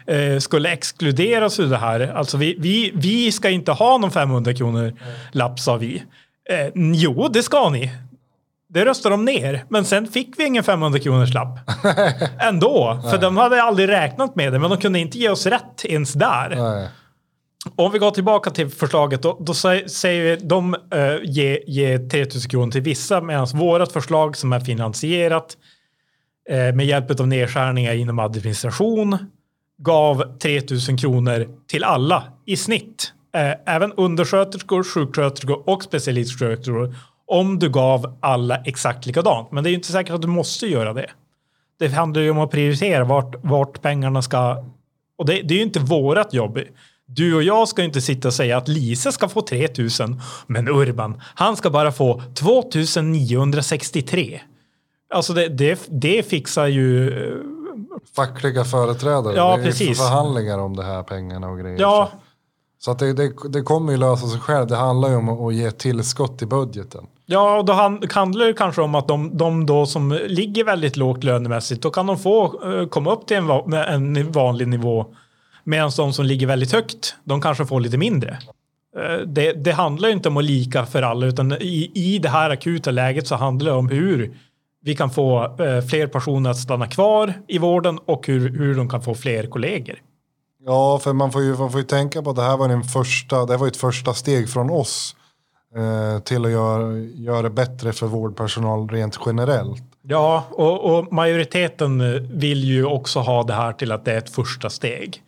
[0.06, 0.32] mm.
[0.32, 2.12] eh, skulle exkluderas ur det här.
[2.16, 4.92] Alltså vi, vi, vi ska inte ha någon 500 kronor
[5.32, 6.02] lapp sa vi.
[6.50, 7.90] Eh, jo, det ska ni.
[8.74, 11.58] Det röstade de ner, men sen fick vi ingen 500 kronors lapp.
[12.38, 15.84] Ändå, för de hade aldrig räknat med det, men de kunde inte ge oss rätt
[15.84, 16.56] ens där.
[16.56, 16.88] Nej.
[17.76, 22.50] Om vi går tillbaka till förslaget, då, då säger vi de uh, ge, ge 3000
[22.50, 25.56] kronor till vissa, medan vårt förslag som är finansierat
[26.50, 29.18] uh, med hjälp av nedskärningar inom administration
[29.78, 33.12] gav 3000 kronor till alla i snitt.
[33.36, 36.94] Uh, även undersköterskor, sjuksköterskor och specialistsköterskor
[37.26, 39.52] om du gav alla exakt likadant.
[39.52, 41.10] Men det är inte säkert att du måste göra det.
[41.78, 44.64] Det handlar ju om att prioritera vart, vart pengarna ska...
[45.18, 46.58] Och det, det är ju inte vårat jobb.
[47.06, 51.20] Du och jag ska inte sitta och säga att Lisa ska få 3000 men Urban,
[51.34, 54.40] han ska bara få 2963.
[55.14, 57.10] Alltså det, det, det fixar ju...
[57.10, 57.34] Eh,
[58.16, 59.36] Fackliga företrädare.
[59.36, 59.98] Ja, det är precis.
[59.98, 61.80] förhandlingar om det här pengarna och grejer.
[61.80, 62.18] Ja, så.
[62.84, 64.66] Så att det, det, det, kommer ju lösa sig själv.
[64.66, 67.06] Det handlar ju om att ge tillskott i budgeten.
[67.26, 67.72] Ja, och då
[68.12, 72.06] handlar det kanske om att de, de då som ligger väldigt lågt lönemässigt, då kan
[72.06, 75.06] de få eh, komma upp till en, en vanlig nivå.
[75.64, 78.38] Medan de som ligger väldigt högt, de kanske får lite mindre.
[78.96, 82.28] Eh, det, det, handlar ju inte om att lika för alla, utan i, i det
[82.28, 84.36] här akuta läget så handlar det om hur
[84.82, 88.88] vi kan få eh, fler personer att stanna kvar i vården och hur, hur de
[88.88, 89.96] kan få fler kollegor.
[90.66, 92.84] Ja, för man får ju, man får ju tänka på att det här var, den
[92.84, 95.16] första, det här var ett första steg från oss
[95.76, 99.82] Eh, till att göra, göra det bättre för vårdpersonal rent generellt.
[100.02, 102.02] Ja, och, och, majoriteten
[102.38, 105.22] vill ju också ha det här till att det är ett första steg.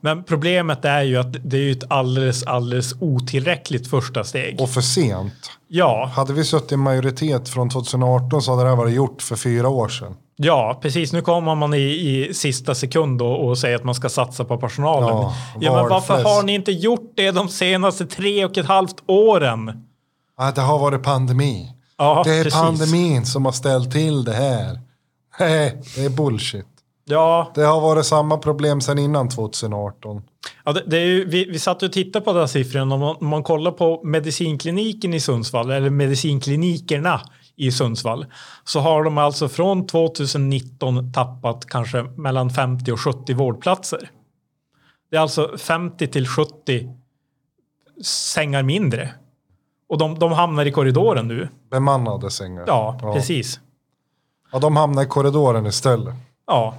[0.00, 4.60] Men problemet är ju att det är ett alldeles, alldeles otillräckligt första steg.
[4.60, 5.50] Och för sent.
[5.68, 6.10] Ja.
[6.14, 9.68] Hade vi suttit i majoritet från 2018 så hade det här varit gjort för fyra
[9.68, 10.16] år sedan.
[10.36, 11.12] Ja, precis.
[11.12, 14.58] Nu kommer man i, i sista sekund och, och säger att man ska satsa på
[14.58, 15.08] personalen.
[15.08, 19.02] Ja, ja men varför har ni inte gjort det de senaste tre och ett halvt
[19.06, 19.86] åren?
[20.38, 21.72] Ja, det har varit pandemi.
[21.98, 22.60] Ja, det är precis.
[22.60, 24.80] pandemin som har ställt till det här.
[25.40, 26.66] Nej, det är bullshit.
[27.08, 27.52] Ja.
[27.54, 30.22] Det har varit samma problem sedan innan 2018.
[30.64, 32.92] Ja, det, det är ju, vi, vi satt och tittade på den siffran.
[32.92, 37.20] Om man, om man kollar på medicinkliniken i Sundsvall, eller medicinklinikerna
[37.56, 38.26] i Sundsvall,
[38.64, 44.10] så har de alltså från 2019 tappat kanske mellan 50 och 70 vårdplatser.
[45.10, 46.88] Det är alltså 50 till 70
[48.04, 49.14] sängar mindre.
[49.88, 51.48] Och de, de hamnar i korridoren nu.
[51.70, 52.64] Bemannade sängar.
[52.66, 53.60] Ja, ja, precis.
[54.52, 56.14] Ja, de hamnar i korridoren istället.
[56.46, 56.74] Ja.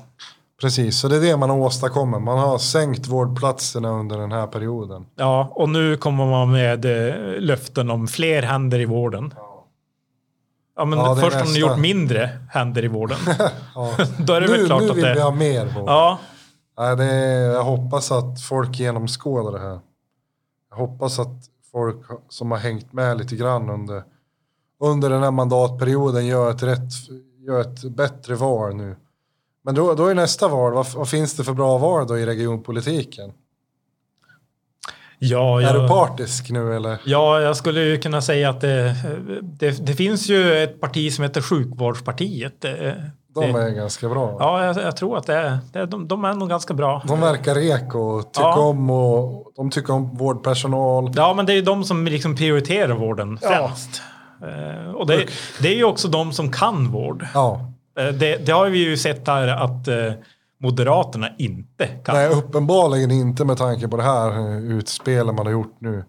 [0.61, 2.21] Precis, så det är det man har åstadkommit.
[2.21, 5.05] Man har sänkt vårdplatserna under den här perioden.
[5.15, 9.33] Ja, och nu kommer man med eh, löften om fler händer i vården.
[10.77, 13.17] Ja, men ja, först har ni gjort mindre händer i vården.
[13.75, 13.95] ja.
[14.19, 15.13] Då är det nu, väl klart nu att vill det...
[15.13, 15.89] vi ha mer vård.
[15.89, 16.19] Ja.
[16.77, 19.79] Nej, det är, jag hoppas att folk genomskådar det här.
[20.69, 24.03] Jag hoppas att folk som har hängt med lite grann under,
[24.79, 26.91] under den här mandatperioden gör ett, rätt,
[27.47, 28.95] gör ett bättre val nu.
[29.67, 32.25] Men då, då är nästa val, vad, vad, finns det för bra val då i
[32.25, 33.31] regionpolitiken?
[35.19, 36.97] Ja, Är du jag, partisk nu eller?
[37.05, 38.95] ja, jag skulle ju kunna säga att det,
[39.41, 42.61] det, det finns ju ett parti som heter Sjukvårdspartiet.
[42.61, 43.03] Det,
[43.35, 44.37] De är ganska bra.
[44.39, 47.03] ja, jag, jag tror att det är, det, de, de är nog ganska bra.
[47.07, 48.59] De verkar reko och tycker Ja.
[48.59, 51.11] om och de tycker om vårdpersonal.
[51.15, 53.47] Ja, men det är ju de som liksom prioriterar vården Ja.
[53.49, 54.01] främst.
[54.41, 55.25] Eh, och det,
[55.61, 57.25] det är ju också de som kan vård.
[57.33, 57.71] Ja, Eh,
[58.03, 60.13] det, det har vi ju sett här att eh,
[60.59, 62.15] Moderaterna inte kan.
[62.15, 66.05] nej uppenbarligen inte med tanke på det här eh, utspelet man har gjort nu.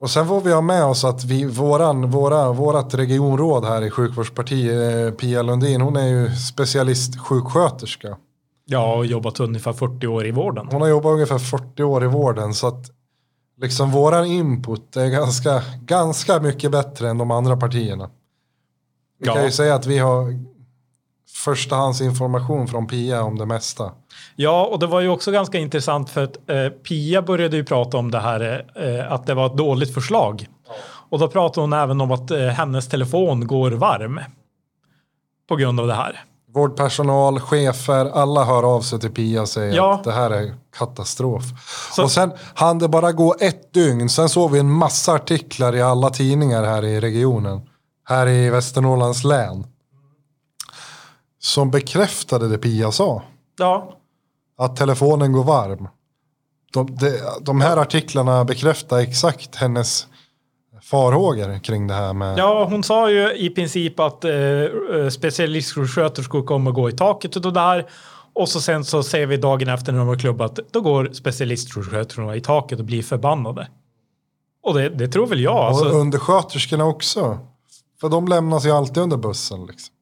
[0.00, 3.90] Och sen får vi ha med oss att vi, våran, våra, vårat regionråd här i
[3.90, 8.16] sjukvårdspartiet, eh, Pia Lundin, hon är ju specialistsjuksköterska.
[8.64, 10.68] Ja, och jobbat ungefär 40 år i vården.
[10.70, 12.90] Hon har jobbat ungefär 40 år i vården så att
[13.60, 18.10] liksom våran input är ganska, ganska mycket bättre än de andra partierna.
[19.20, 19.34] Vi Ja.
[19.34, 20.24] kan ju säga att vi har
[21.32, 23.90] förstahandsinformation från Pia om det mesta.
[24.36, 27.96] Ja, och det var ju också ganska intressant för att eh, Pia började ju prata
[27.96, 30.46] om det här eh, att det var ett dåligt förslag.
[31.10, 34.20] Och då pratade hon även om att eh, hennes telefon går varm.
[35.48, 36.24] På grund av det här.
[36.54, 39.94] Vårdpersonal, chefer, alla hör av sig till Pia och säger Ja.
[39.94, 41.42] att det här är katastrof.
[41.92, 45.74] Så- Och sen hann det bara gå ett dygn, sen såg vi en massa artiklar
[45.76, 47.60] i alla tidningar här i regionen.
[48.04, 49.66] Här i Västernorrlands län.
[51.48, 53.22] Som bekräftade det Pia sa.
[53.58, 53.96] Ja,
[54.58, 55.88] Att telefonen går varm.
[56.72, 60.06] De, de, de här artiklarna bekräftar exakt hennes
[60.82, 62.38] farhågor kring det här med...
[62.38, 67.42] ja hon sa ju i princip att eh, eh, specialistsjuksköterskor kommer gå i taket och
[67.42, 67.90] det där.
[68.32, 72.36] Och så sen så ser vi dagen efter när de har klubbat, då går specialistsjuksköterskorna
[72.36, 73.68] i taket och blir förbannade.
[74.62, 75.58] Och det, det tror väl jag.
[75.58, 77.38] Och Alltså, undersköterskorna också.
[78.00, 79.66] För de lämnas ju alltid under bussen.
[79.66, 79.94] Liksom.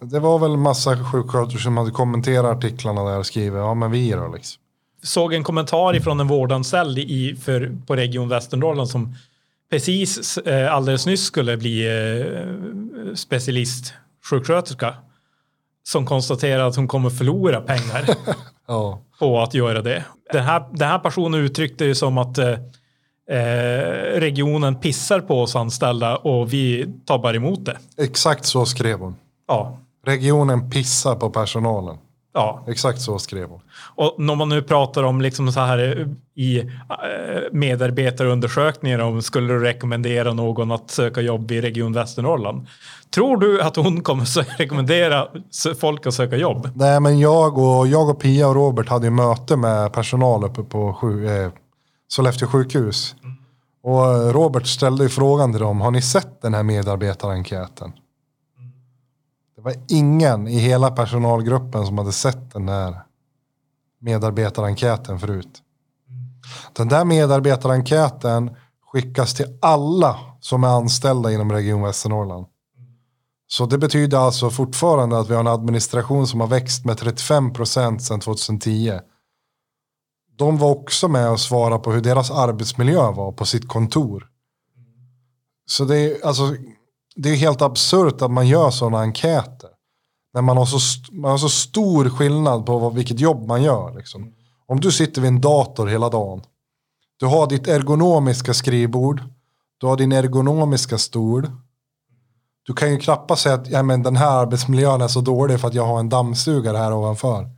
[0.00, 4.10] Det var väl massa sjuksköterskor som hade kommenterat artiklarna där och skrivit ja men vi
[4.10, 4.62] då liksom.
[5.02, 9.14] såg en kommentar ifrån en vårdanställd i, för, på Region Västernorrland som
[9.70, 13.94] precis eh, alldeles nyss skulle bli eh, specialist
[14.30, 14.94] sjuksköterska.
[15.82, 18.08] Som konstaterar att hon kommer förlora pengar
[18.66, 19.00] Ja.
[19.18, 20.04] på att göra det.
[20.32, 22.48] Den här, den här personen uttryckte ju som att eh,
[23.30, 27.78] eh, regionen pissar på oss anställda och vi tar bara emot det.
[27.96, 29.16] Exakt så skrev hon.
[29.48, 29.78] Ja,
[30.08, 31.96] Regionen pissar på personalen.
[32.34, 32.64] ja.
[32.68, 33.60] Exakt så skrev hon.
[33.96, 36.06] Och när man nu pratar om liksom så här eh,
[36.44, 36.66] i eh,
[37.52, 42.66] medarbetarundersökningar om skulle du rekommendera någon att söka jobb i Region Västernorrland.
[43.14, 44.24] Tror du att hon kommer
[44.58, 45.28] rekommendera
[45.80, 46.70] folk att söka jobb?
[46.74, 50.62] Nej men jag och, jag och Pia och Robert hade ju möte med personal uppe
[50.62, 51.50] på sju, eh,
[52.08, 53.14] Sollefteå sjukhus.
[53.82, 57.92] Och eh, Robert ställde ju frågan till dem, har ni sett den här medarbetarenkäten?
[59.68, 63.02] Var ingen i hela personalgruppen som hade sett den här
[64.00, 65.62] medarbetarenkäten förut.
[66.72, 68.56] Den där medarbetarenkäten
[68.92, 72.46] skickas till alla som är anställda inom Region Västernorrland.
[73.48, 77.52] Så det betyder alltså fortfarande att vi har en administration som har växt med 35
[77.52, 79.00] procent sedan 2010.
[80.38, 84.28] De var också med och svarade på hur deras arbetsmiljö var på sitt kontor.
[85.66, 86.56] Så det är, alltså,
[87.22, 89.70] det är helt absurt att man gör sådana enkäter.
[90.34, 90.78] När man har så,
[91.12, 93.94] man har så stor skillnad på vad, vilket jobb man gör.
[93.94, 94.32] Liksom.
[94.66, 96.42] Om du sitter vid en dator hela dagen.
[97.16, 99.22] Du har ditt ergonomiska skrivbord.
[99.78, 101.50] Du har din ergonomiska stol.
[102.62, 105.68] Du kan ju knappast säga att ja, men den här arbetsmiljön är så dålig för
[105.68, 107.50] att jag har en dammsugare här ovanför.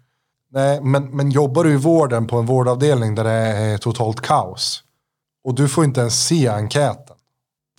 [0.50, 4.82] Nej, men, men jobbar du i vården på en vårdavdelning där det är totalt kaos
[5.44, 7.16] och du får inte ens se enkäten.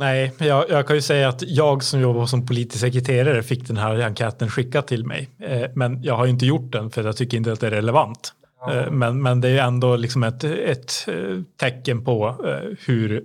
[0.01, 3.77] Nej, jag, jag kan ju säga att jag som jobbar som politisk sekreterare fick den
[3.77, 5.29] här enkäten skickad till mig.
[5.39, 7.71] Eh, men jag har ju inte gjort den för jag tycker inte att det är
[7.71, 8.33] relevant.
[8.69, 13.23] Eh, men, men det är ändå liksom ett, ett eh, tecken på eh, hur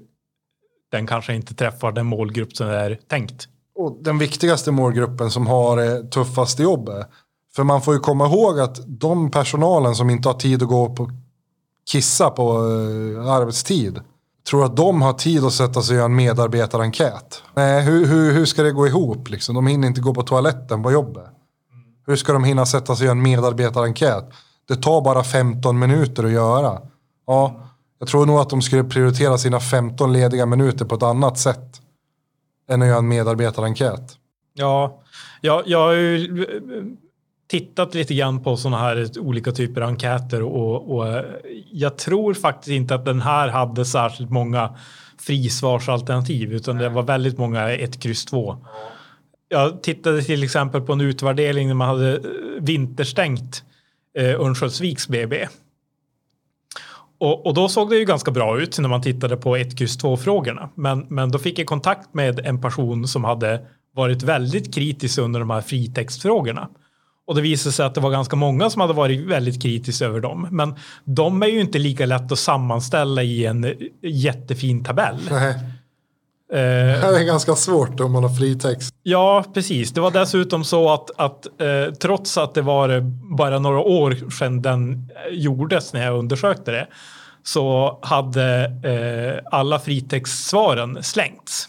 [0.90, 3.48] den kanske inte träffar den målgrupp som är tänkt.
[3.74, 7.06] Och den viktigaste målgruppen som har det tuffaste jobbet.
[7.54, 10.94] För man får ju komma ihåg att de personalen som inte har tid att gå
[10.94, 11.10] på
[11.90, 12.52] kissa på
[13.28, 14.00] arbetstid.
[14.50, 17.42] Tror att de har tid att sätta sig och göra en medarbetarenkät.
[17.54, 19.30] Nej, hur, hur, hur ska det gå ihop?
[19.30, 19.54] Liksom?
[19.54, 21.24] De hinner inte gå på toaletten på jobbet.
[22.06, 24.24] Hur ska de hinna sätta sig och göra en medarbetarenkät?
[24.68, 26.80] Det tar bara 15 minuter att göra.
[27.26, 27.60] Ja,
[27.98, 31.80] jag tror nog att de skulle prioritera sina 15 lediga minuter på ett annat sätt.
[32.68, 34.16] Än att göra en medarbetarenkät.
[34.54, 35.02] Ja,
[35.40, 36.96] jag, jag har ju
[37.48, 41.24] tittat lite grann på sådana här olika typer av enkäter och, och eh,
[41.72, 44.76] jag tror faktiskt inte att den här hade särskilt många
[45.18, 48.56] frisvarsalternativ utan det var väldigt många 1, kryss 2.
[49.48, 52.22] Jag tittade till exempel på en utvärdering när man hade eh,
[52.60, 53.64] vinterstängt
[54.18, 55.48] eh, Örnsköldsviks BB.
[57.18, 59.96] och, och då såg det ju ganska bra ut när man tittade på 1, X,
[59.96, 60.70] 2 frågorna.
[60.74, 65.40] Men, men då fick jag kontakt med en person som hade varit väldigt kritisk under
[65.40, 66.68] de här fritextfrågorna.
[67.26, 70.20] Och det visade sig att det var ganska många som hade varit väldigt kritiska över
[70.20, 70.48] dem.
[70.50, 70.74] Men
[71.04, 75.16] de är ju inte lika lätt att sammanställa i en jättefin tabell.
[75.30, 75.50] Nej.
[76.52, 76.56] Eh,
[77.10, 78.94] Det är ganska svårt om man har fritext.
[79.02, 79.92] Ja, precis.
[79.92, 83.00] Det var dessutom så att, att eh, trots att det var
[83.36, 86.86] bara några år sedan den eh, gjordes när jag undersökte det
[87.42, 91.68] så hade eh, alla fritextsvaren slängts.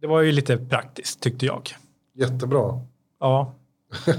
[0.00, 1.70] Det var ju lite praktiskt tyckte jag.
[2.14, 2.80] Jättebra.
[3.20, 3.54] Ja,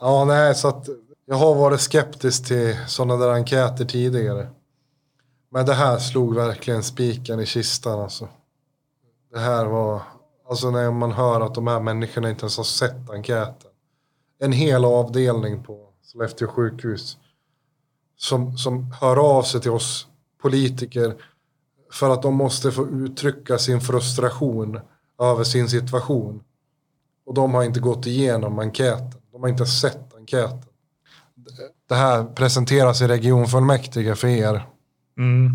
[0.00, 0.88] Ja, nej, så att
[1.26, 4.48] jag har varit skeptisk till sådana där enkäter tidigare.
[5.50, 8.28] Men det här slog verkligen spiken i kistan alltså.
[9.32, 10.02] Det här var,
[10.48, 13.70] alltså när man hör att de här människorna inte ens har sett enkäten.
[14.38, 17.18] En hel avdelning på Sollefteå sjukhus.
[18.16, 20.06] Som, som hör av sig till oss
[20.42, 21.16] politiker
[21.92, 24.80] för att de måste få uttrycka sin frustration
[25.20, 26.42] över sin situation.
[27.26, 29.20] Och de har inte gått igenom enkäten.
[29.32, 30.62] De har inte sett enkäten.
[31.88, 34.66] Det här presenteras i regionfullmäktige för er.
[35.18, 35.50] mm.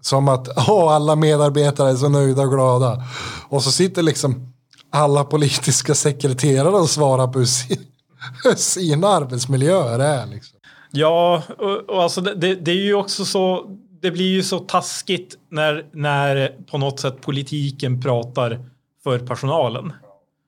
[0.00, 3.02] Som att åh, alla medarbetare är så nöjda och glada.
[3.48, 4.52] Och så sitter liksom
[4.90, 7.80] alla politiska sekreterare och svarar på hur si-
[8.44, 10.26] hur sina arbetsmiljöer är.
[10.26, 10.58] Liksom.
[10.90, 13.64] Ja, och, och alltså det, det, det är ju också så.
[14.02, 18.60] Det blir ju så taskigt när, när på något sätt politiken pratar
[19.04, 19.92] för personalen.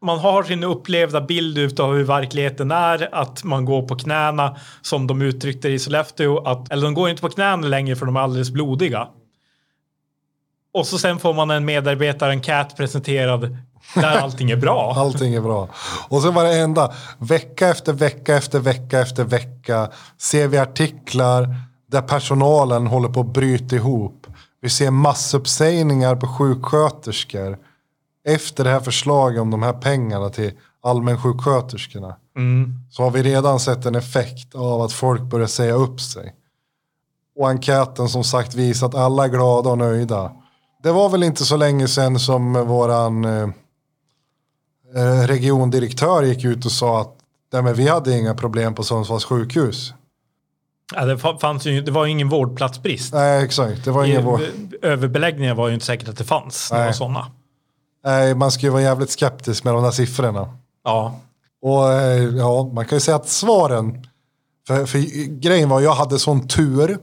[0.02, 5.06] Man har sin upplevda bild av hur verkligheten är, att man går på knäna som
[5.06, 8.20] de uttryckte i Sollefteå, att, eller de går inte på knäna längre för de är
[8.20, 9.08] alldeles blodiga.
[10.74, 13.56] Och så sen får man en medarbetarenkät presenterad
[13.94, 14.94] där allting är bra.
[14.96, 15.68] Allting är bra.
[16.08, 21.54] Och så var det enda, vecka efter vecka efter vecka efter vecka ser vi artiklar
[21.90, 24.26] där personalen håller på att bryta ihop.
[24.62, 27.58] Vi ser massuppsägningar på sjuksköterskor
[28.34, 30.52] efter det här förslaget om de här pengarna till
[30.82, 32.16] allmänsjuksköterskorna.
[32.36, 32.74] Mm.
[32.90, 36.34] Så har vi redan sett en effekt av att folk börjar säga upp sig.
[37.38, 40.32] Och enkäten som sagt visar att alla är glada och nöjda.
[40.82, 43.48] Det var väl inte så länge sedan som våran eh,
[44.96, 47.16] eh, regiondirektör gick ut och sa att
[47.52, 49.94] Nej, vi hade inga problem på Sundsvalls sjukhus.
[50.94, 53.14] Ja, det, fa- fanns ju, det var ju ingen vårdplatsbrist.
[53.14, 53.84] Nej, exakt.
[53.84, 54.40] Det var ingen vår...
[54.82, 57.26] Överbeläggningar var ju inte säkert att det fanns några sådana.
[58.04, 60.56] Nej, man ska ju vara jävligt skeptisk med de där siffrorna.
[60.84, 61.14] Ja.
[61.62, 64.06] Och eh, ja, man kan ju säga att svaren.
[64.66, 64.98] För, för
[65.40, 66.98] grejen var, jag hade sån tur.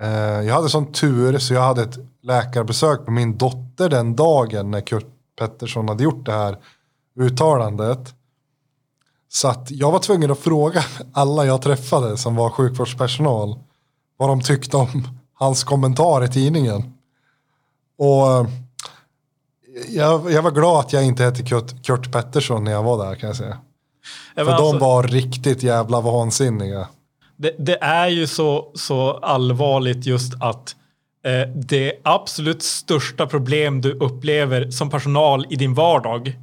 [0.00, 4.70] Eh, jag hade sån tur så jag hade ett läkarbesök på min dotter den dagen
[4.70, 5.06] när Kurt
[5.38, 6.58] Pettersson hade gjort det här
[7.20, 8.14] uttalandet.
[9.28, 13.58] Så att jag var tvungen att fråga alla jag träffade som var sjukvårdspersonal
[14.16, 16.94] vad de tyckte om hans kommentar i tidningen.
[17.98, 18.46] Och eh,
[19.88, 23.14] jag, jag var glad att jag inte hette Kurt, Kurt Pettersson när jag var där
[23.14, 23.58] kan jag säga.
[24.34, 26.88] Ja, För men de alltså, var riktigt jävla vansinniga.
[27.36, 30.76] det, det är ju så, så allvarligt just att
[31.24, 36.36] eh, det absolut största problem du upplever som personal i din vardag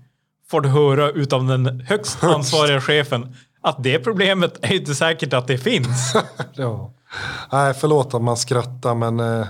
[0.49, 5.47] får du höra utav den högst ansvariga chefen att det problemet är inte säkert att
[5.47, 6.13] det finns.
[6.53, 6.91] Ja.
[7.51, 9.47] Nej, förlåt att man skrattar men eh,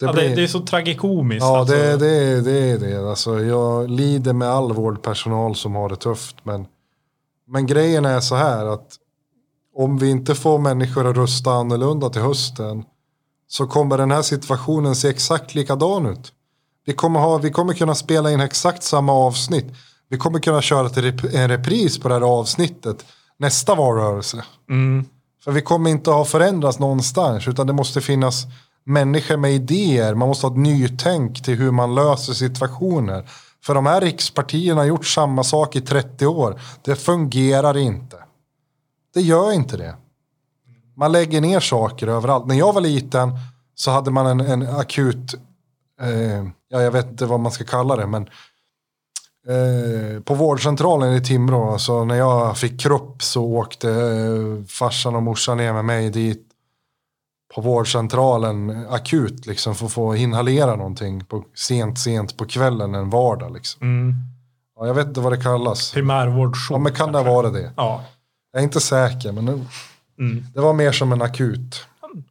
[0.00, 0.28] det, ja, blir...
[0.28, 1.42] det, det är så tragikomiskt.
[1.42, 1.74] Ja, alltså.
[1.74, 3.10] det, det, det är det.
[3.10, 6.36] Alltså, jag lider med all vårdpersonal som har det tufft.
[6.42, 6.66] Men,
[7.46, 8.96] men grejen är så här att
[9.76, 12.84] om vi inte får människor att rösta annorlunda till hösten
[13.48, 16.32] så kommer den här situationen se exakt likadan ut.
[16.86, 19.66] Vi kommer, ha, vi kommer kunna spela in exakt samma avsnitt.
[20.08, 23.04] Vi kommer kunna köra till rep- en repris på det här avsnittet
[23.38, 24.44] nästa valrörelse.
[24.70, 25.04] Mm.
[25.44, 28.46] För vi kommer inte ha förändrats någonstans utan det måste finnas
[28.84, 30.14] människor med idéer.
[30.14, 33.30] Man måste ha ett nytänk till hur man löser situationer.
[33.64, 36.60] För de här rikspartierna har gjort samma sak i 30 år.
[36.82, 38.16] Det fungerar inte.
[39.14, 39.94] Det gör inte det.
[40.96, 42.46] Man lägger ner saker överallt.
[42.46, 43.30] När jag var liten
[43.74, 45.34] så hade man en, en akut,
[46.00, 48.28] eh, ja jag vet inte vad man ska kalla det, men
[49.48, 55.22] Eh, på vårdcentralen i Timrå, så när jag fick kropp så åkte eh, farsan och
[55.22, 56.46] morsan ner med mig dit
[57.54, 63.10] på vårdcentralen akut liksom för att få inhalera någonting på, sent, sent på kvällen en
[63.10, 63.82] vardag liksom.
[63.82, 64.14] Mm.
[64.76, 65.92] Ja, jag vet inte vad det kallas.
[65.92, 66.78] Primärvårdsjour.
[66.78, 67.72] Ja, men kan det vara det?
[67.76, 68.04] Ja.
[68.52, 69.52] Jag är inte säker, men det,
[70.18, 70.44] Mm.
[70.54, 71.86] det var mer som en akut.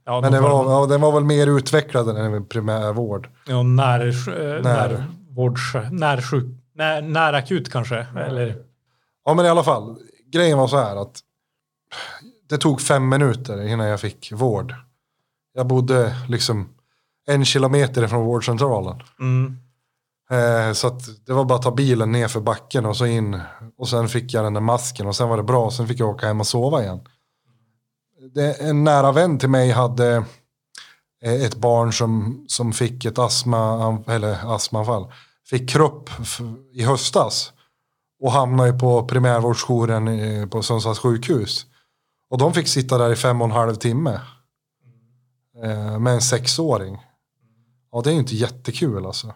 [0.06, 3.30] ja Men de det har- var, ja, den var väl mer utvecklad än en primärvård.
[3.48, 4.58] Ja, när, När?
[4.58, 6.46] eh, när, vårds, när, sjuk,
[6.76, 7.98] när, när akut kanske.
[8.28, 8.56] Eller,
[9.26, 9.98] Ja men i alla fall,
[10.34, 11.20] grejen var så här att
[12.50, 14.74] det tog fem minuter innan jag fick vård.
[15.54, 16.70] Jag bodde liksom
[17.28, 19.02] en kilometer från vårdcentralen.
[19.20, 19.58] Mm.
[20.32, 23.42] Eh, så det var bara att ta bilen ner för backen och så in.
[23.78, 25.72] Och sen fick jag den där masken och sen var det bra.
[25.72, 27.00] Sen fick jag åka hem och sova igen.
[28.34, 30.16] Det, en nära vän till mig hade
[31.24, 35.12] eh, ett barn som, som fick ett astma, eller astmaanfall.
[35.50, 36.10] Fick kropp
[36.74, 37.54] i höstas.
[38.22, 41.66] Och hamnade på primärvårdsjouren eh, på Sundsvalls sjukhus.
[42.30, 44.20] Och de fick sitta där i fem och en halv timme.
[45.64, 46.98] Eh, med en sexåring.
[47.92, 49.34] Ja, det är ju inte jättekul alltså.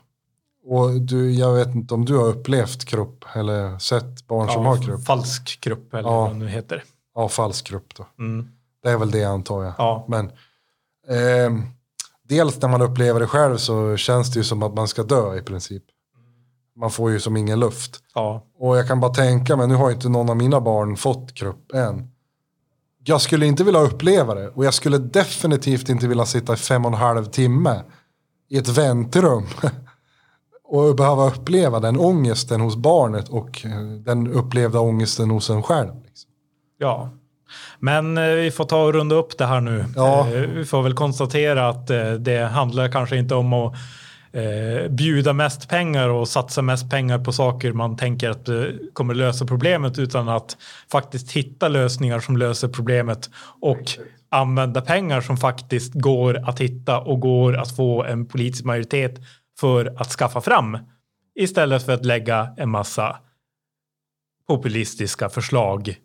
[0.66, 4.66] Och du, jag vet inte om du har upplevt krupp eller sett barn ja, som
[4.66, 5.06] har krupp.
[5.06, 6.22] Falsk krupp eller ja.
[6.22, 6.84] vad det nu heter.
[7.16, 8.06] Ja, falsk krupp då.
[8.20, 8.50] Mm.
[8.84, 9.74] Det är väl det antar jag.
[9.78, 10.06] Ja.
[10.08, 10.26] Men
[11.08, 11.64] eh,
[12.24, 15.36] dels när man upplever det själv så känns det ju som att man ska dö
[15.36, 15.84] i princip.
[16.76, 18.00] Man får ju som ingen luft.
[18.16, 18.44] Ja.
[18.58, 21.72] Och jag kan bara tänka mig, nu har inte någon av mina barn fått krupp
[21.74, 22.13] än.
[23.06, 26.86] Jag skulle inte vilja uppleva det och jag skulle definitivt inte vilja sitta i fem
[26.86, 27.82] och en halv timme
[28.50, 29.44] i ett väntrum
[30.64, 35.94] och behöva uppleva den ångesten hos barnet och eh, den upplevda ångesten hos en själv.
[36.06, 36.30] Liksom.
[36.78, 37.10] Ja,
[37.80, 39.86] men eh, vi får ta och runda upp det här nu.
[39.96, 40.28] Ja.
[40.28, 41.88] Eh, vi får väl konstatera att
[42.20, 43.76] det handlar kanske inte om att
[44.90, 48.50] bjuda mest pengar och satsa mest pengar på saker man tänker att
[48.94, 50.58] kommer lösa problemet utan att
[50.92, 53.30] faktiskt hitta lösningar som löser problemet
[53.62, 53.98] och
[54.30, 59.16] använda pengar som faktiskt går att hitta och går att få en politisk majoritet
[59.60, 60.78] för att skaffa fram
[61.36, 63.20] istället för att lägga en massa
[64.48, 65.96] populistiska förslag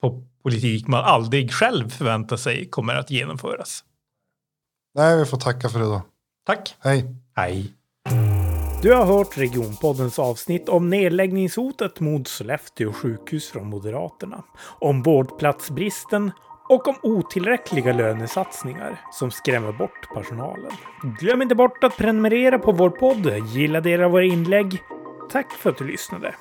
[0.00, 3.84] på politik man aldrig själv förväntar sig kommer att genomföras.
[4.94, 6.02] Nej, vi får tacka för det då.
[6.46, 6.76] Tack.
[6.80, 7.16] Hej.
[7.40, 7.72] Hej.
[8.82, 14.44] Du har hört Regionpoddens avsnitt om nedläggningshotet mot Sollefteå sjukhus från Moderaterna,
[14.78, 16.32] om vårdplatsbristen
[16.68, 20.72] och om otillräckliga lönesatsningar som skrämmer bort personalen.
[21.20, 24.82] Glöm inte bort att prenumerera på vår podd, gilla delar av våra inlägg.
[25.30, 26.34] Tack för att du lyssnade.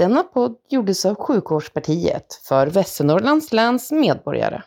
[0.00, 4.62] Denna podd gjordes av Sjukvårdspartiet för Västernorrlands läns medborgare.